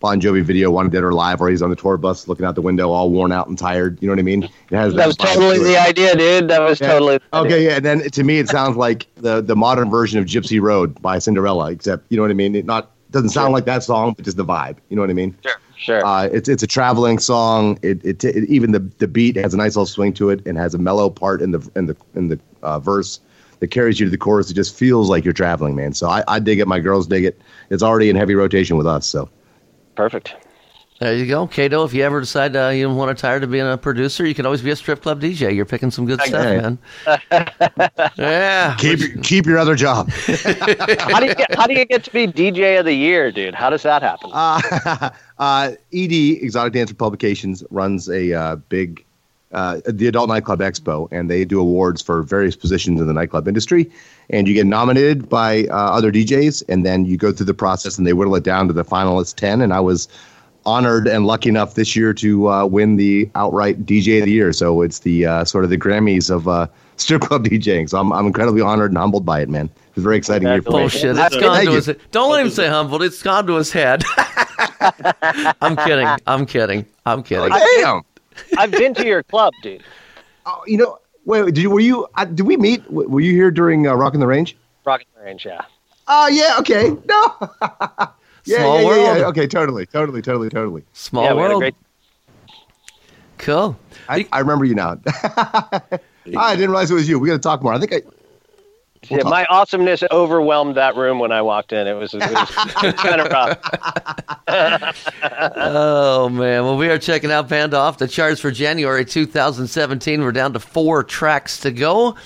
[0.00, 2.56] Bon Jovi video "Wanted Dead or Alive" where he's on the tour bus looking out
[2.56, 3.96] the window, all worn out and tired.
[4.02, 4.42] You know what I mean?
[4.42, 6.48] It has That was totally to the idea, dude.
[6.48, 6.88] That was Yeah.
[6.88, 7.18] totally.
[7.18, 7.46] the idea.
[7.54, 7.76] Okay, yeah.
[7.76, 11.20] And then to me, it sounds like the the modern version of Gypsy Road by
[11.20, 12.56] Cinderella, except you know what I mean.
[12.56, 14.78] It not doesn't sound like that song, but just the vibe.
[14.88, 15.36] You know what I mean?
[15.44, 15.54] Sure.
[15.80, 16.04] Sure.
[16.04, 17.78] Uh, it's it's a traveling song.
[17.80, 20.58] It, it, it even the the beat has a nice little swing to it and
[20.58, 23.18] has a mellow part in the in the in the uh, verse
[23.60, 24.50] that carries you to the chorus.
[24.50, 25.94] It just feels like you're traveling, man.
[25.94, 26.68] So I, I dig it.
[26.68, 27.40] My girls dig it.
[27.70, 29.06] It's already in heavy rotation with us.
[29.06, 29.30] So
[29.94, 30.34] Perfect.
[31.00, 31.82] There you go, Kato.
[31.84, 34.34] If you ever decide uh, you don't want to tired of being a producer, you
[34.34, 35.54] can always be a strip club DJ.
[35.54, 36.78] You're picking some good stuff, man.
[38.18, 38.76] yeah.
[38.78, 40.10] keep keep your other job.
[40.10, 41.54] How do you get?
[41.54, 43.54] How do you get to be DJ of the year, dude?
[43.54, 44.28] How does that happen?
[44.30, 45.08] Uh,
[45.40, 49.04] uh, ED Exotic Dancer Publications runs a uh, big
[49.52, 53.48] uh, the Adult Nightclub Expo, and they do awards for various positions in the nightclub
[53.48, 53.90] industry.
[54.28, 57.98] And you get nominated by uh, other DJs, and then you go through the process,
[57.98, 59.60] and they whittle it down to the finalist ten.
[59.60, 60.06] And I was
[60.66, 64.52] honored and lucky enough this year to uh, win the outright DJ of the year.
[64.52, 67.88] So it's the uh, sort of the Grammys of uh, strip club DJing.
[67.88, 69.66] So I'm, I'm incredibly honored and humbled by it, man.
[69.66, 70.78] It was a very exciting year for me.
[70.80, 71.16] Bullshit.
[71.16, 73.02] It's gone to his Don't let him say humbled.
[73.02, 74.04] It's gone to his head.
[75.60, 76.08] I'm kidding.
[76.26, 76.86] I'm kidding.
[77.06, 77.50] I'm kidding.
[77.50, 78.02] Damn.
[78.58, 79.82] I've been to your club, dude.
[80.46, 82.90] Oh, you know, wait, wait, did you, were you, uh, did we meet?
[82.90, 84.56] Were you here during uh, Rock on the Range?
[84.84, 85.62] Rocket Range, yeah.
[86.08, 86.90] Oh, yeah, okay.
[87.08, 87.36] No.
[88.44, 89.12] yeah, Small yeah, yeah, yeah.
[89.12, 89.24] world.
[89.26, 90.84] Okay, totally, totally, totally, totally.
[90.92, 91.62] Small yeah, we had a world.
[91.62, 91.74] great.
[93.38, 93.78] Cool.
[94.08, 95.00] I, I remember you now.
[95.06, 97.18] I didn't realize it was you.
[97.18, 97.72] We got to talk more.
[97.72, 98.02] I think I,
[99.08, 101.86] Yeah, my awesomeness overwhelmed that room when I walked in.
[101.86, 103.58] It was, it was, kind of rough.
[105.56, 106.64] Oh man.
[106.64, 110.20] Well, we are checking out Panda off the charts for January 2017.
[110.20, 112.16] We're down to four tracks to go.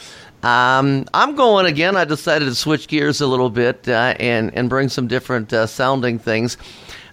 [0.43, 1.97] Um, I'm going again.
[1.97, 5.67] I decided to switch gears a little bit uh, and and bring some different uh,
[5.67, 6.57] sounding things.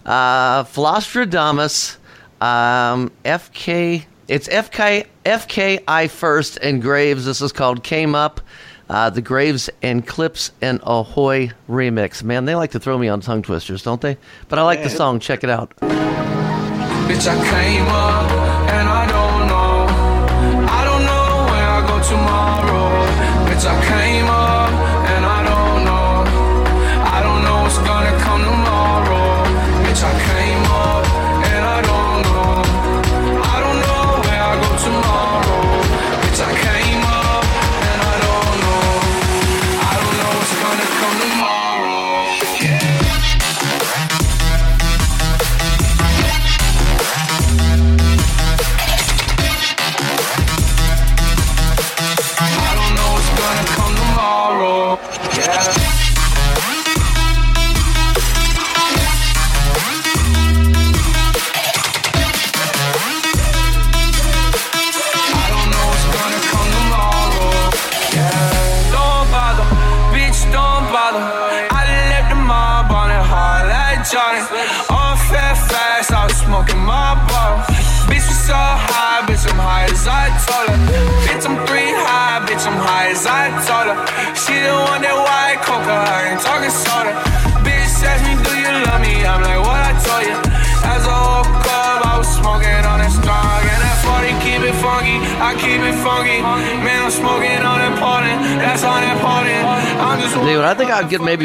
[0.04, 1.96] Uh, Flosstradamus,
[2.40, 4.04] um, FK.
[4.28, 7.24] It's FK FKI first and Graves.
[7.24, 8.40] This is called Came Up.
[8.92, 12.22] Uh, the Graves and Clips and Ahoy remix.
[12.22, 14.18] Man, they like to throw me on tongue twisters, don't they?
[14.50, 15.18] But I like the song.
[15.18, 15.74] Check it out.
[15.78, 17.26] Bitch,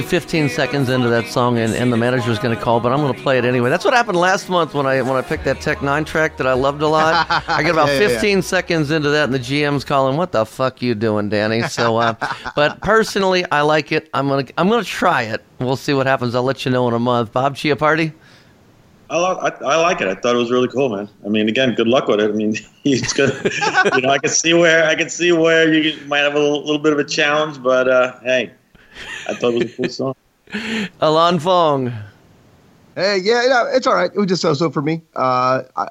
[0.08, 3.14] 15 seconds into that song, and, and the manager's going to call, but I'm going
[3.14, 3.70] to play it anyway.
[3.70, 6.48] That's what happened last month when I when I picked that Tech N9ne track that
[6.48, 7.28] I loved a lot.
[7.50, 10.46] I get about Yeah, yeah, 15 seconds into that, and the GM's calling, "What the
[10.46, 12.16] fuck you doing, Danny?" So, uh,
[12.56, 14.10] but personally, I like it.
[14.14, 15.44] I'm gonna I'm gonna try it.
[15.60, 16.36] We'll see what happens.
[16.36, 17.34] I'll let you know in a month.
[17.34, 18.14] Bob Chiappardi.
[19.10, 20.08] I, lo- I, I like it.
[20.08, 21.10] I thought it was really cool, man.
[21.26, 22.30] I mean, again, good luck with it.
[22.30, 23.30] I mean, it's good.
[23.96, 26.60] you know, I can see where I can see where you might have a little,
[26.62, 28.52] little bit of a challenge, but uh, hey,
[29.28, 30.16] I thought it was a cool song.
[31.02, 31.94] Alan Fong.
[32.96, 34.10] Hey, yeah, yeah, it's all right.
[34.14, 35.02] It was just so-so for me.
[35.16, 35.90] Uh, I,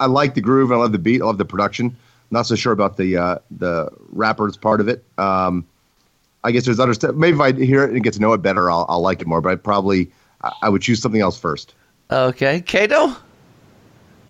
[0.00, 0.70] I like the groove.
[0.70, 1.20] I love the beat.
[1.20, 1.96] I love the production.
[2.30, 5.04] not so sure about the uh, the rappers part of it.
[5.18, 5.66] Um,
[6.44, 7.14] I guess there's other stuff.
[7.14, 9.26] Maybe if I hear it and get to know it better, I'll, I'll like it
[9.26, 9.40] more.
[9.40, 10.10] But I probably
[10.42, 11.74] I, I would choose something else first.
[12.10, 13.16] Okay, Kato.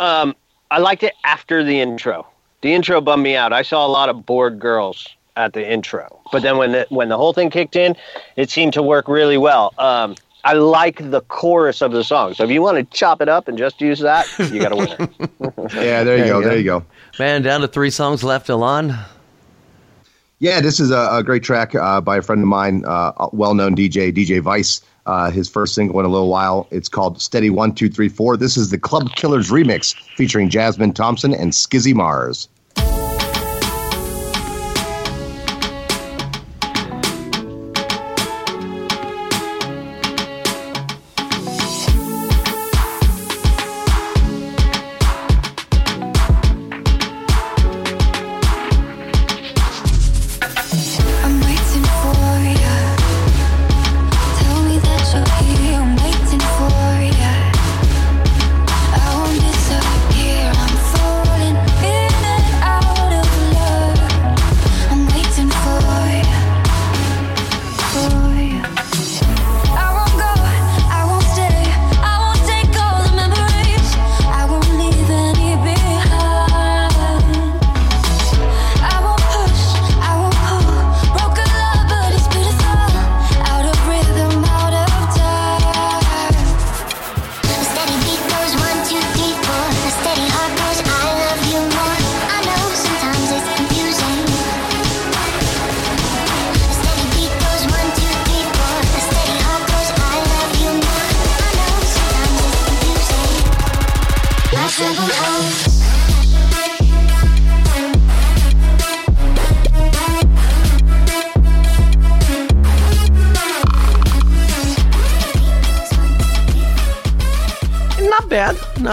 [0.00, 0.34] Um,
[0.70, 2.26] I liked it after the intro.
[2.62, 3.52] The intro bummed me out.
[3.52, 7.08] I saw a lot of bored girls at the intro, but then when the when
[7.08, 7.96] the whole thing kicked in,
[8.36, 9.74] it seemed to work really well.
[9.78, 10.14] Um,
[10.44, 12.34] I like the chorus of the song.
[12.34, 14.76] So if you want to chop it up and just use that, you got a
[14.76, 15.08] winner.
[15.74, 16.42] Yeah, there you go.
[16.42, 16.84] There you go.
[17.18, 18.94] Man, down to three songs left, Alan.
[20.40, 23.28] Yeah, this is a, a great track uh, by a friend of mine, uh, a
[23.32, 24.82] well-known DJ, DJ Vice.
[25.06, 26.66] Uh, his first single in a little while.
[26.70, 28.36] It's called Steady One Two Three Four.
[28.36, 32.48] This is the Club Killers remix featuring Jasmine Thompson and Skizzy Mars.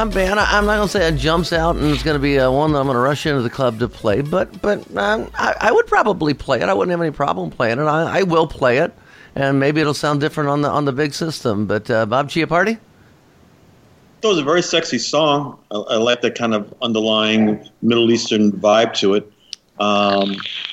[0.05, 0.37] Not bad.
[0.37, 2.79] I, I'm not gonna say it jumps out and it's gonna be uh, one that
[2.79, 6.33] I'm gonna rush into the club to play, but but um, I, I would probably
[6.33, 6.63] play it.
[6.63, 7.83] I wouldn't have any problem playing it.
[7.83, 8.93] I, I will play it,
[9.35, 11.67] and maybe it'll sound different on the on the big system.
[11.67, 12.77] But uh, Bob party?
[14.23, 15.59] It was a very sexy song.
[15.71, 19.31] I, I like that kind of underlying Middle Eastern vibe to it.
[19.79, 20.29] Um,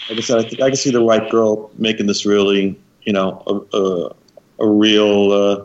[0.08, 3.12] like I said, I think I can see the right girl making this really, you
[3.12, 4.14] know, a, a,
[4.60, 5.64] a real uh,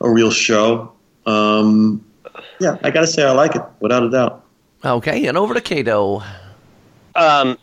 [0.00, 0.92] a real show.
[1.26, 2.03] Um,
[2.60, 4.44] yeah, I got to say I like it without a doubt.
[4.84, 6.22] okay, and over to Kato.
[7.16, 7.58] Um,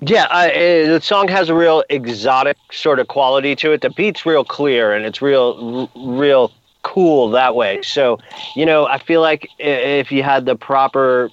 [0.00, 3.80] yeah, I, uh, the song has a real exotic sort of quality to it.
[3.80, 6.52] The beat's real clear and it's real, r- real
[6.82, 7.80] cool that way.
[7.82, 8.18] So,
[8.54, 11.30] you know, I feel like if you had the proper,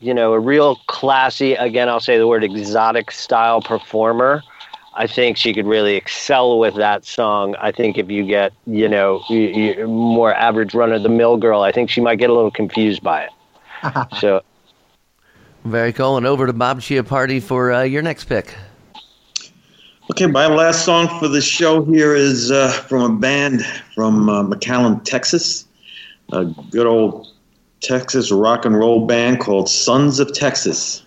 [0.00, 4.42] you know, a real classy, again, I'll say the word exotic style performer,
[4.96, 7.56] I think she could really excel with that song.
[7.56, 11.36] I think if you get, you know, you, you, more average run of the mill
[11.36, 14.06] girl, I think she might get a little confused by it.
[14.20, 14.42] so,
[15.64, 18.54] Very cool, and over to Bob Chiappardi for uh, your next pick.
[20.10, 23.64] Okay, my last song for the show here is uh, from a band
[23.94, 25.64] from uh, McAllen, Texas.
[26.32, 27.32] A good old
[27.80, 31.03] Texas rock and roll band called Sons of Texas.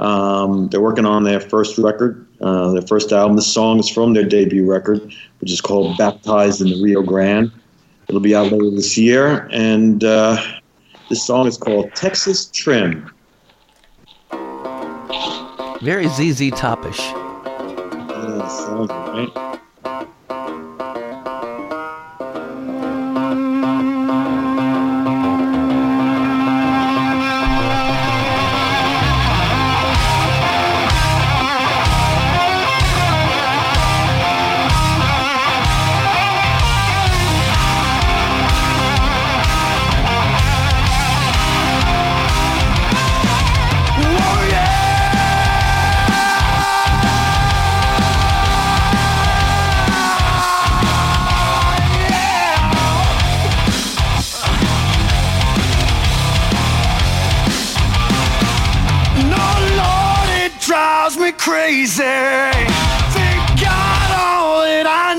[0.00, 3.36] Um, they're working on their first record, uh, their first album.
[3.36, 5.00] The song is from their debut record,
[5.40, 7.52] which is called Baptized in the Rio Grande.
[8.08, 10.36] It'll be out later this year, and uh,
[11.08, 13.10] this song is called Texas Trim.
[15.80, 16.98] Very ZZ Topish.
[16.98, 19.53] Yeah, sounds right.
[61.04, 62.02] Drives me crazy.
[62.02, 65.13] Think got all that I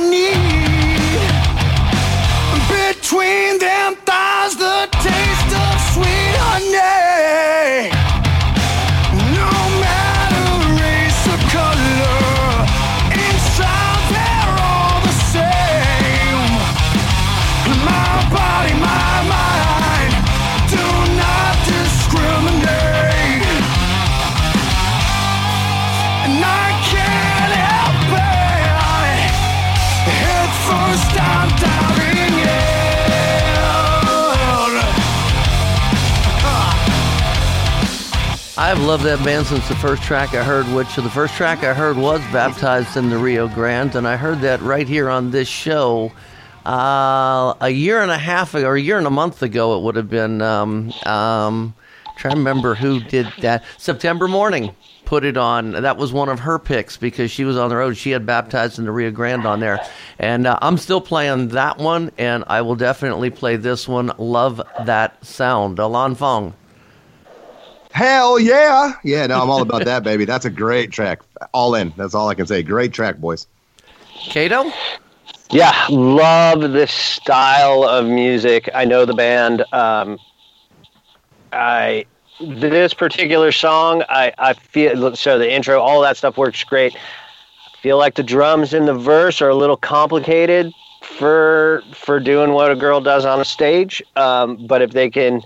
[38.75, 41.73] I've loved that band since the first track I heard, which the first track I
[41.73, 45.47] heard was Baptized in the Rio Grande, and I heard that right here on this
[45.47, 46.11] show
[46.65, 49.83] uh, a year and a half ago, or a year and a month ago, it
[49.83, 50.41] would have been.
[50.41, 51.73] Um, um,
[52.17, 53.63] trying to remember who did that.
[53.77, 55.71] September Mourning put it on.
[55.71, 57.95] That was one of her picks because she was on the road.
[57.95, 59.79] She had Baptized in the Rio Grande on there.
[60.19, 64.11] And uh, I'm still playing that one, and I will definitely play this one.
[64.17, 65.79] Love that sound.
[65.79, 66.53] Alan Fong.
[67.95, 68.91] Hell yeah.
[69.05, 70.25] Yeah, no, I'm all about that, baby.
[70.25, 71.21] That's a great track.
[71.53, 71.93] All in.
[71.95, 72.61] That's all I can say.
[72.61, 73.47] Great track, boys.
[74.15, 74.69] Kato?
[75.49, 78.69] Yeah, love this style of music.
[78.75, 79.63] I know the band.
[79.71, 80.19] Um,
[81.53, 82.05] I
[82.41, 86.93] this particular song, I, I feel so the intro, all that stuff works great.
[86.93, 90.73] I feel like the drums in the verse are a little complicated
[91.17, 94.03] for for doing what a girl does on a stage.
[94.15, 95.41] Um, but if they can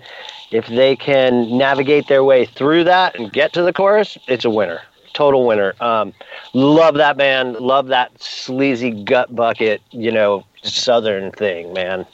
[0.51, 4.49] if they can navigate their way through that and get to the chorus, it's a
[4.49, 4.81] winner.
[5.13, 5.73] Total winner.
[5.79, 6.13] Um,
[6.53, 7.57] love that band.
[7.57, 12.05] Love that sleazy gut bucket, you know, southern thing, man.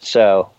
[0.00, 0.50] So,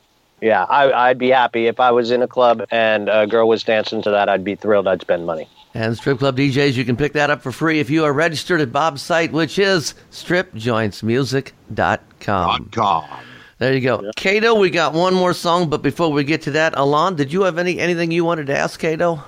[0.42, 3.64] yeah, I, I'd be happy if I was in a club and a girl was
[3.64, 4.30] dancing to that.
[4.30, 4.88] I'd be thrilled.
[4.88, 5.48] I'd spend money.
[5.76, 8.62] And Strip Club DJs, you can pick that up for free if you are registered
[8.62, 12.70] at Bob's site, which is stripjointsmusic.com.
[12.72, 13.10] God.
[13.58, 14.10] There you go.
[14.16, 17.42] Kato, we got one more song, but before we get to that, Alan, did you
[17.44, 19.22] have any anything you wanted to ask Kato?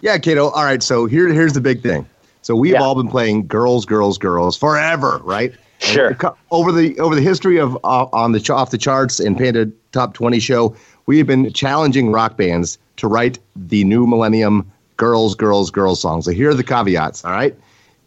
[0.00, 0.48] Yeah, Kato.
[0.50, 2.06] All right, so here, here's the big thing.
[2.42, 2.82] So we've Yeah.
[2.82, 5.52] all been playing girls, girls, girls forever, right?
[5.78, 6.08] Sure.
[6.08, 9.70] And Over the over the history of uh, on the off the charts and Panda
[9.92, 10.74] Top 20 show,
[11.06, 14.68] we have been challenging rock bands to write the new millennium
[15.04, 16.24] girls, girls, girls songs.
[16.24, 17.24] So here are the caveats.
[17.24, 17.54] All right,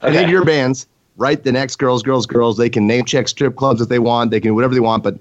[0.01, 0.31] any of Okay.
[0.31, 0.87] your bands
[1.17, 2.57] write the next girls, girls, girls.
[2.57, 4.31] They can name check strip clubs if they want.
[4.31, 5.15] They can do whatever they want, but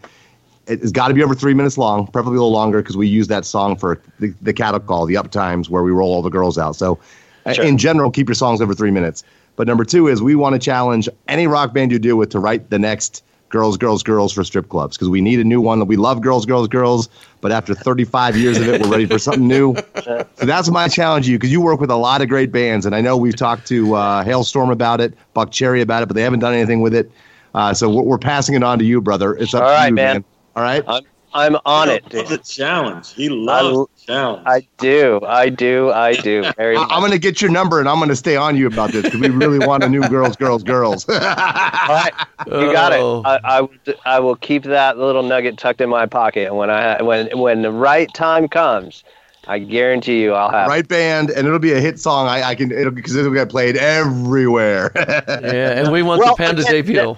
[0.66, 3.28] it's got to be over three minutes long, preferably a little longer, because we use
[3.28, 6.30] that song for the, the cattle call, the up times where we roll all the
[6.30, 6.76] girls out.
[6.76, 6.98] So,
[7.44, 7.64] uh, Sure.
[7.64, 9.22] in general, keep your songs over three minutes.
[9.56, 12.38] But number two is we want to challenge any rock band you deal with to
[12.40, 15.78] write the next girls, girls, girls for strip clubs because we need a new one.
[15.78, 17.08] That we love girls, girls, girls,
[17.40, 19.74] but after 35 years of it, we're ready for something new.
[20.04, 22.86] So that's my challenge to you because you work with a lot of great bands,
[22.86, 26.22] and I know we've talked to uh, Halestorm about it, Buckcherry about it, but they
[26.22, 27.10] haven't done anything with it.
[27.54, 29.34] Uh, so we're, we're passing it on to you, brother.
[29.34, 30.24] It's up All to right, you, man.
[30.54, 30.84] All right.
[30.86, 31.04] I'm
[31.36, 32.02] I'm on it.
[32.10, 32.40] He loves dude.
[32.40, 33.12] the challenge.
[33.12, 34.42] He loves the challenge.
[34.46, 35.20] I do.
[35.26, 35.90] I do.
[35.92, 36.44] I do.
[36.56, 38.66] Very I, I'm going to get your number and I'm going to stay on you
[38.66, 41.08] about this because we really want a new girls, girls, girls.
[41.08, 42.12] All right,
[42.46, 43.20] you got Oh.
[43.20, 43.26] it.
[43.26, 43.70] I, I, will-
[44.04, 47.62] I will keep that little nugget tucked in my pocket, and when I when when
[47.62, 49.04] the right time comes,
[49.46, 50.66] I guarantee you I'll have.
[50.68, 52.26] right band, and it'll be a hit song.
[52.28, 54.90] I, I can it'll because it'll get played everywhere.
[54.96, 57.16] Yeah, and we want Well, the Panda again, debut.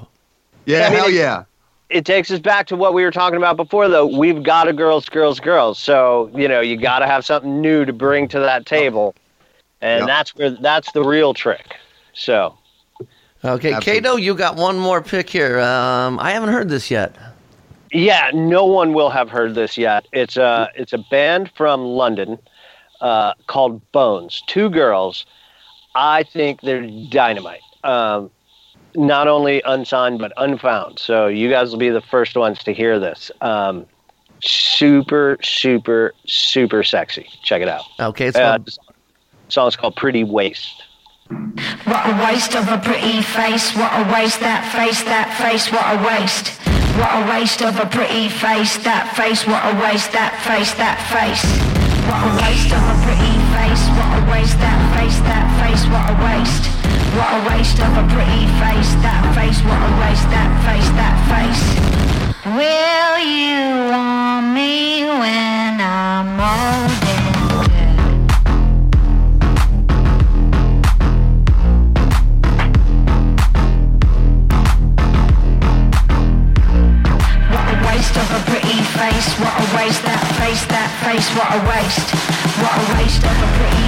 [0.67, 1.45] yeah, I mean, hell yeah.
[1.91, 4.07] It takes us back to what we were talking about before, though.
[4.07, 5.79] We've got a girls, girls, girls.
[5.79, 9.15] So you know you got to have something new to bring to that table,
[9.81, 10.07] and Yep.
[10.07, 11.77] that's where that's the real trick.
[12.13, 12.59] So
[13.45, 14.03] Okay, Absolutely.
[14.03, 15.61] Kato, you got one more pick here.
[15.61, 17.15] Um, I haven't heard this yet.
[17.93, 20.07] Yeah, no one will have heard this yet.
[20.13, 22.39] It's a it's a band from London
[23.01, 24.43] uh, called Bones.
[24.47, 25.25] Two girls.
[25.95, 27.61] I think they're dynamite.
[27.85, 28.31] Um,
[28.99, 30.99] not only unsigned but unfound.
[30.99, 33.31] So you guys will be the first ones to hear this.
[33.41, 33.87] Um,
[34.43, 37.29] super, super, super sexy.
[37.43, 37.85] Check it out.
[38.01, 38.73] Okay, it's Uh, called the
[39.49, 40.83] song's called "Pretty Waste."
[41.85, 43.75] What a waste of a pretty face.
[43.77, 45.71] What a waste that face, that face.
[45.71, 46.57] What a waste.
[46.97, 49.47] What a waste of a pretty face, that face.
[49.47, 51.45] What a waste that face, that face.
[52.09, 53.85] What a waste of a pretty face.
[53.95, 55.85] What a waste that face, that face.
[55.93, 56.68] What a waste.
[57.19, 59.59] What a waste of a pretty face, that face.
[59.67, 61.63] What a waste that face, that face.
[62.47, 67.99] Will you want me when I'm old and dead?
[77.51, 79.29] What a waste of a pretty face.
[79.43, 81.27] What a waste that face, that face.
[81.35, 82.15] What a waste.
[82.63, 83.88] What a waste of a pretty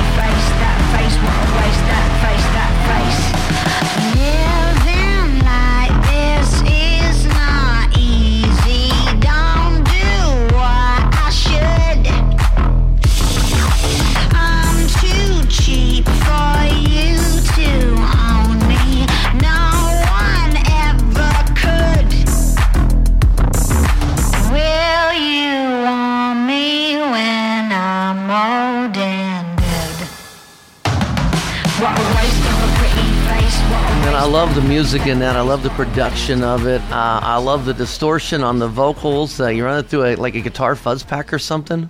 [34.92, 35.36] music in that.
[35.36, 36.80] I love the production of it.
[36.90, 39.38] Uh, I love the distortion on the vocals.
[39.38, 41.88] Uh, you run it through a, like a guitar fuzz pack or something.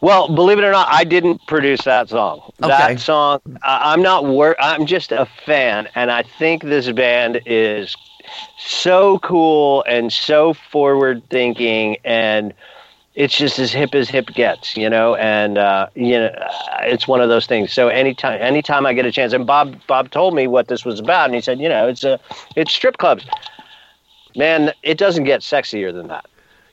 [0.00, 2.40] Well, believe it or not, I didn't produce that song.
[2.60, 2.70] Okay.
[2.70, 7.40] That song, I- I'm not wor- I'm just a fan, and I think this band
[7.46, 7.94] is
[8.58, 12.52] so cool and so forward thinking, and
[13.18, 15.16] it's just as hip as hip gets, you know.
[15.16, 16.30] And uh, you know,
[16.82, 17.72] it's one of those things.
[17.72, 21.00] So anytime, anytime I get a chance, and Bob, Bob told me what this was
[21.00, 22.20] about, and he said, you know, it's a,
[22.54, 23.26] it's strip clubs.
[24.36, 26.26] Man, it doesn't get sexier than that.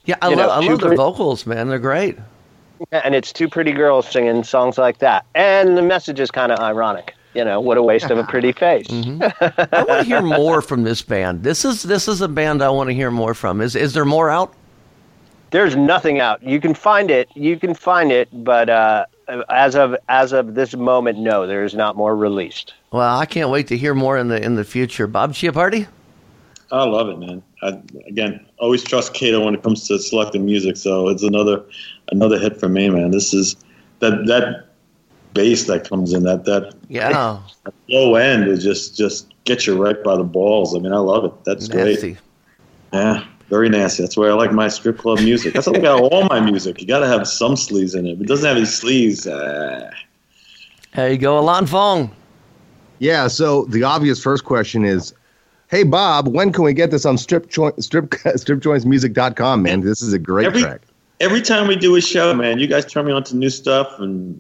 [0.05, 1.67] Yeah, I, You lo- know, I love their pre- vocals, man.
[1.67, 2.17] They're great.
[2.91, 5.25] and it's two pretty girls singing songs like that.
[5.33, 7.15] And the message is kind of ironic.
[7.33, 8.85] You know, what a waste of a pretty face.
[8.91, 11.43] I want to hear more from this band.
[11.43, 13.61] This is this is a band I want to hear more from.
[13.61, 14.53] Is is there more out?
[15.55, 16.43] There's nothing out.
[16.43, 17.29] You can find it.
[17.33, 19.05] You can find it, but uh,
[19.47, 22.73] as of as of this moment, no, there is not more released.
[22.91, 25.07] Well, I can't wait to hear more in the in the future.
[25.07, 25.87] Bob Chiappardi?
[26.73, 27.41] I love it, man.
[27.61, 30.75] I, again, always trust Kato when it comes to selecting music.
[30.75, 31.63] So it's another
[32.11, 33.11] another hit for me, man.
[33.11, 33.55] This is
[33.99, 34.71] that that
[35.33, 37.39] bass that comes in that that Yeah.
[37.87, 40.75] low end is just just get you right by the balls.
[40.75, 41.31] I mean, I love it.
[41.45, 42.17] That's great.
[42.91, 44.03] Yeah, very nasty.
[44.03, 45.53] That's where I like my strip club music.
[45.53, 46.81] That's what I got all my music.
[46.81, 48.13] You got to have some sleeves in it.
[48.13, 49.89] If it doesn't have any sleeves, uh,
[50.95, 52.15] There you go, Alan Fong.
[52.99, 53.27] Yeah.
[53.27, 55.13] So the obvious first question is,
[55.67, 59.81] hey Bob, when can we get this on strip joint strip stripjointsmusic.com, man?
[59.81, 60.81] This is a great Every- track.
[61.19, 63.99] every time we do a show, man, you guys turn me on to new stuff,
[63.99, 64.39] and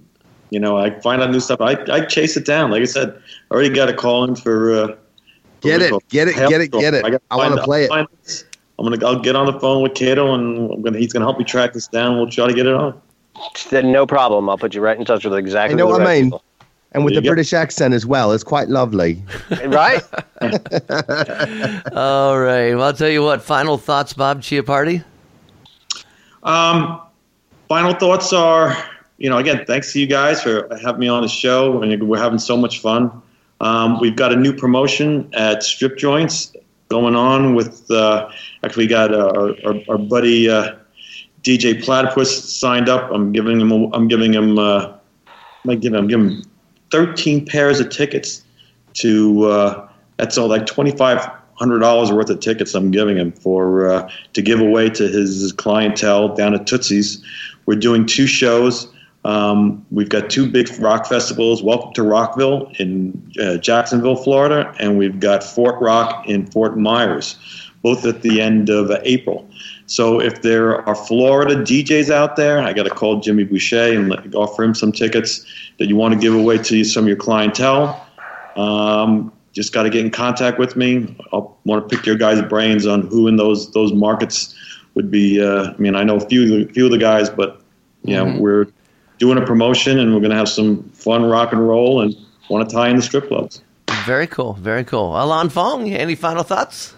[0.51, 1.59] you know, I find out new stuff.
[1.61, 2.71] I, I chase it down.
[2.71, 4.73] Like I said, I already got a call in for.
[4.73, 4.95] Uh,
[5.61, 7.01] Get it, get it, get it, get it.
[7.01, 8.45] gotta I wanna play it.
[8.77, 8.97] Find this.
[8.99, 9.05] I'm gonna.
[9.05, 10.97] I'll get on the phone with Kato, and I'm gonna.
[10.97, 12.17] He's gonna help me track this down.
[12.17, 12.99] We'll try to get it on.
[13.69, 14.49] Then no problem.
[14.49, 15.75] I'll put you right in touch with I exactly.
[15.75, 16.25] know the what I mean.
[16.25, 16.43] people.
[16.91, 17.29] And with the go.
[17.31, 19.21] British accent as well, it's quite lovely.
[19.65, 20.01] right?
[21.91, 22.73] All right.
[22.73, 23.41] Well, I'll tell you what.
[23.41, 25.03] Final thoughts, Bob Chiappardi.
[26.43, 27.01] Um,
[27.67, 28.77] final thoughts are,
[29.17, 31.83] you know, again, thanks to you guys for having me on the show.
[31.83, 33.21] I mean, we're having so much fun.
[33.59, 36.55] Um, we've got a new promotion at Strip Joints
[36.87, 38.29] going on with, uh,
[38.65, 40.75] actually, got uh, our, our, our buddy uh,
[41.43, 43.11] DJ Platypus signed up.
[43.11, 44.93] I'm giving him, a- I'm giving him, uh,
[45.67, 46.43] I'm giving, I'm giving him
[46.91, 48.43] 13 pairs of tickets
[48.95, 53.89] to, uh, that's all like 25 hundred dollars worth of tickets I'm giving him for
[53.89, 57.23] uh, to give away to his clientele down at Tootsie's.
[57.65, 58.91] We're doing two shows.
[59.23, 61.63] Um, we've got two big rock festivals.
[61.63, 67.35] Welcome to Rockville in uh, Jacksonville, Florida, and we've got Fort Rock in Fort Myers,
[67.85, 69.47] both at the end of uh, April.
[69.85, 74.09] So if there are Florida DJs out there, I got to call Jimmy Boucher and
[74.09, 75.45] let, offer him some tickets
[75.77, 78.03] that you want to give away to some of your clientele.
[78.55, 81.15] Um, just got to get in contact with me.
[81.31, 84.55] I want to pick your guys' brains on who in those those markets
[84.95, 85.39] would be.
[85.39, 87.61] Uh, I mean, I know a few few of the guys, but
[88.01, 88.65] yeah, we're
[89.19, 92.15] doing a promotion and we're going to have some fun rock and roll and
[92.49, 93.61] want to tie in the strip clubs.
[94.05, 94.53] Very cool.
[94.53, 95.15] Very cool.
[95.15, 96.94] Alan Fong, any final thoughts?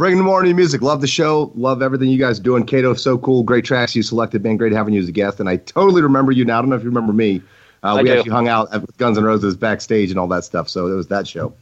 [0.00, 0.80] Bringing more new music.
[0.80, 1.52] Love the show.
[1.54, 2.64] Love everything you guys are doing.
[2.64, 3.42] Kato, so cool.
[3.42, 4.56] Great tracks you selected, man.
[4.56, 5.38] Great having you as a guest.
[5.40, 6.56] And I totally remember you now.
[6.58, 7.42] I don't know if you remember me.
[7.82, 8.14] Uh, we do.
[8.16, 10.70] actually hung out at Guns N' Roses backstage and all that stuff.
[10.70, 11.52] So it was that show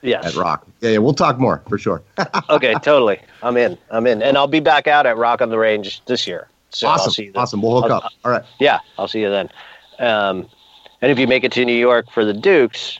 [0.00, 0.24] Yes.
[0.24, 0.66] at Rock.
[0.80, 2.00] Yeah, yeah we'll talk more for sure.
[2.48, 3.20] okay, totally.
[3.42, 3.76] I'm in.
[3.90, 6.48] I'm in, and I'll be back out at Rock on the Range this year.
[6.70, 7.42] So I'll see awesome.
[7.42, 7.60] Awesome.
[7.62, 8.12] We'll hook I'll- up.
[8.24, 8.44] All right.
[8.58, 9.50] Yeah, I'll see you then.
[9.98, 10.48] Um,
[11.02, 12.98] and if you make it to New York for the Dukes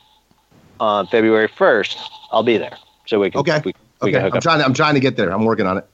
[0.81, 1.97] on February 1st,
[2.31, 2.77] I'll be there.
[3.07, 3.41] So we can.
[3.41, 3.63] Okay.
[3.65, 3.73] We
[4.03, 4.19] Okay.
[4.19, 4.43] I'm up.
[4.43, 5.31] trying to, I'm trying to get there.
[5.33, 5.87] I'm working on it.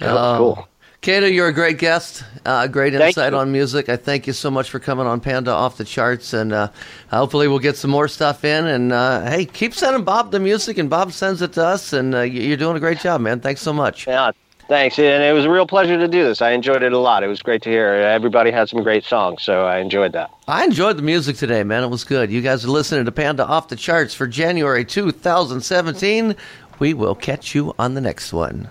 [0.00, 0.68] Oh, cool.
[1.02, 2.22] Kato, you're a great guest.
[2.46, 3.88] Uh, great insight on music.
[3.88, 6.32] I thank you so much for coming on Panda Off the Charts.
[6.32, 6.68] And uh,
[7.10, 8.66] hopefully we'll get some more stuff in.
[8.66, 11.92] And uh, hey, keep sending Bob the music, and Bob sends it to us.
[11.92, 13.40] And uh, you- you're doing a great job, man.
[13.40, 14.06] Thanks so much.
[14.06, 14.30] Yeah,
[14.68, 14.96] thanks.
[14.96, 16.40] And it was a real pleasure to do this.
[16.40, 17.24] I enjoyed it a lot.
[17.24, 17.88] It was great to hear.
[17.94, 20.30] Everybody had some great songs, so I enjoyed that.
[20.46, 21.82] I enjoyed the music today, man.
[21.82, 22.30] It was good.
[22.30, 26.36] You guys are listening to Panda Off the Charts for January 2017.
[26.82, 28.68] We will catch you on the next one.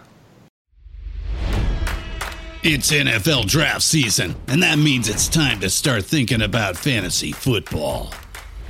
[2.61, 8.13] It's NFL draft season, and that means it's time to start thinking about fantasy football.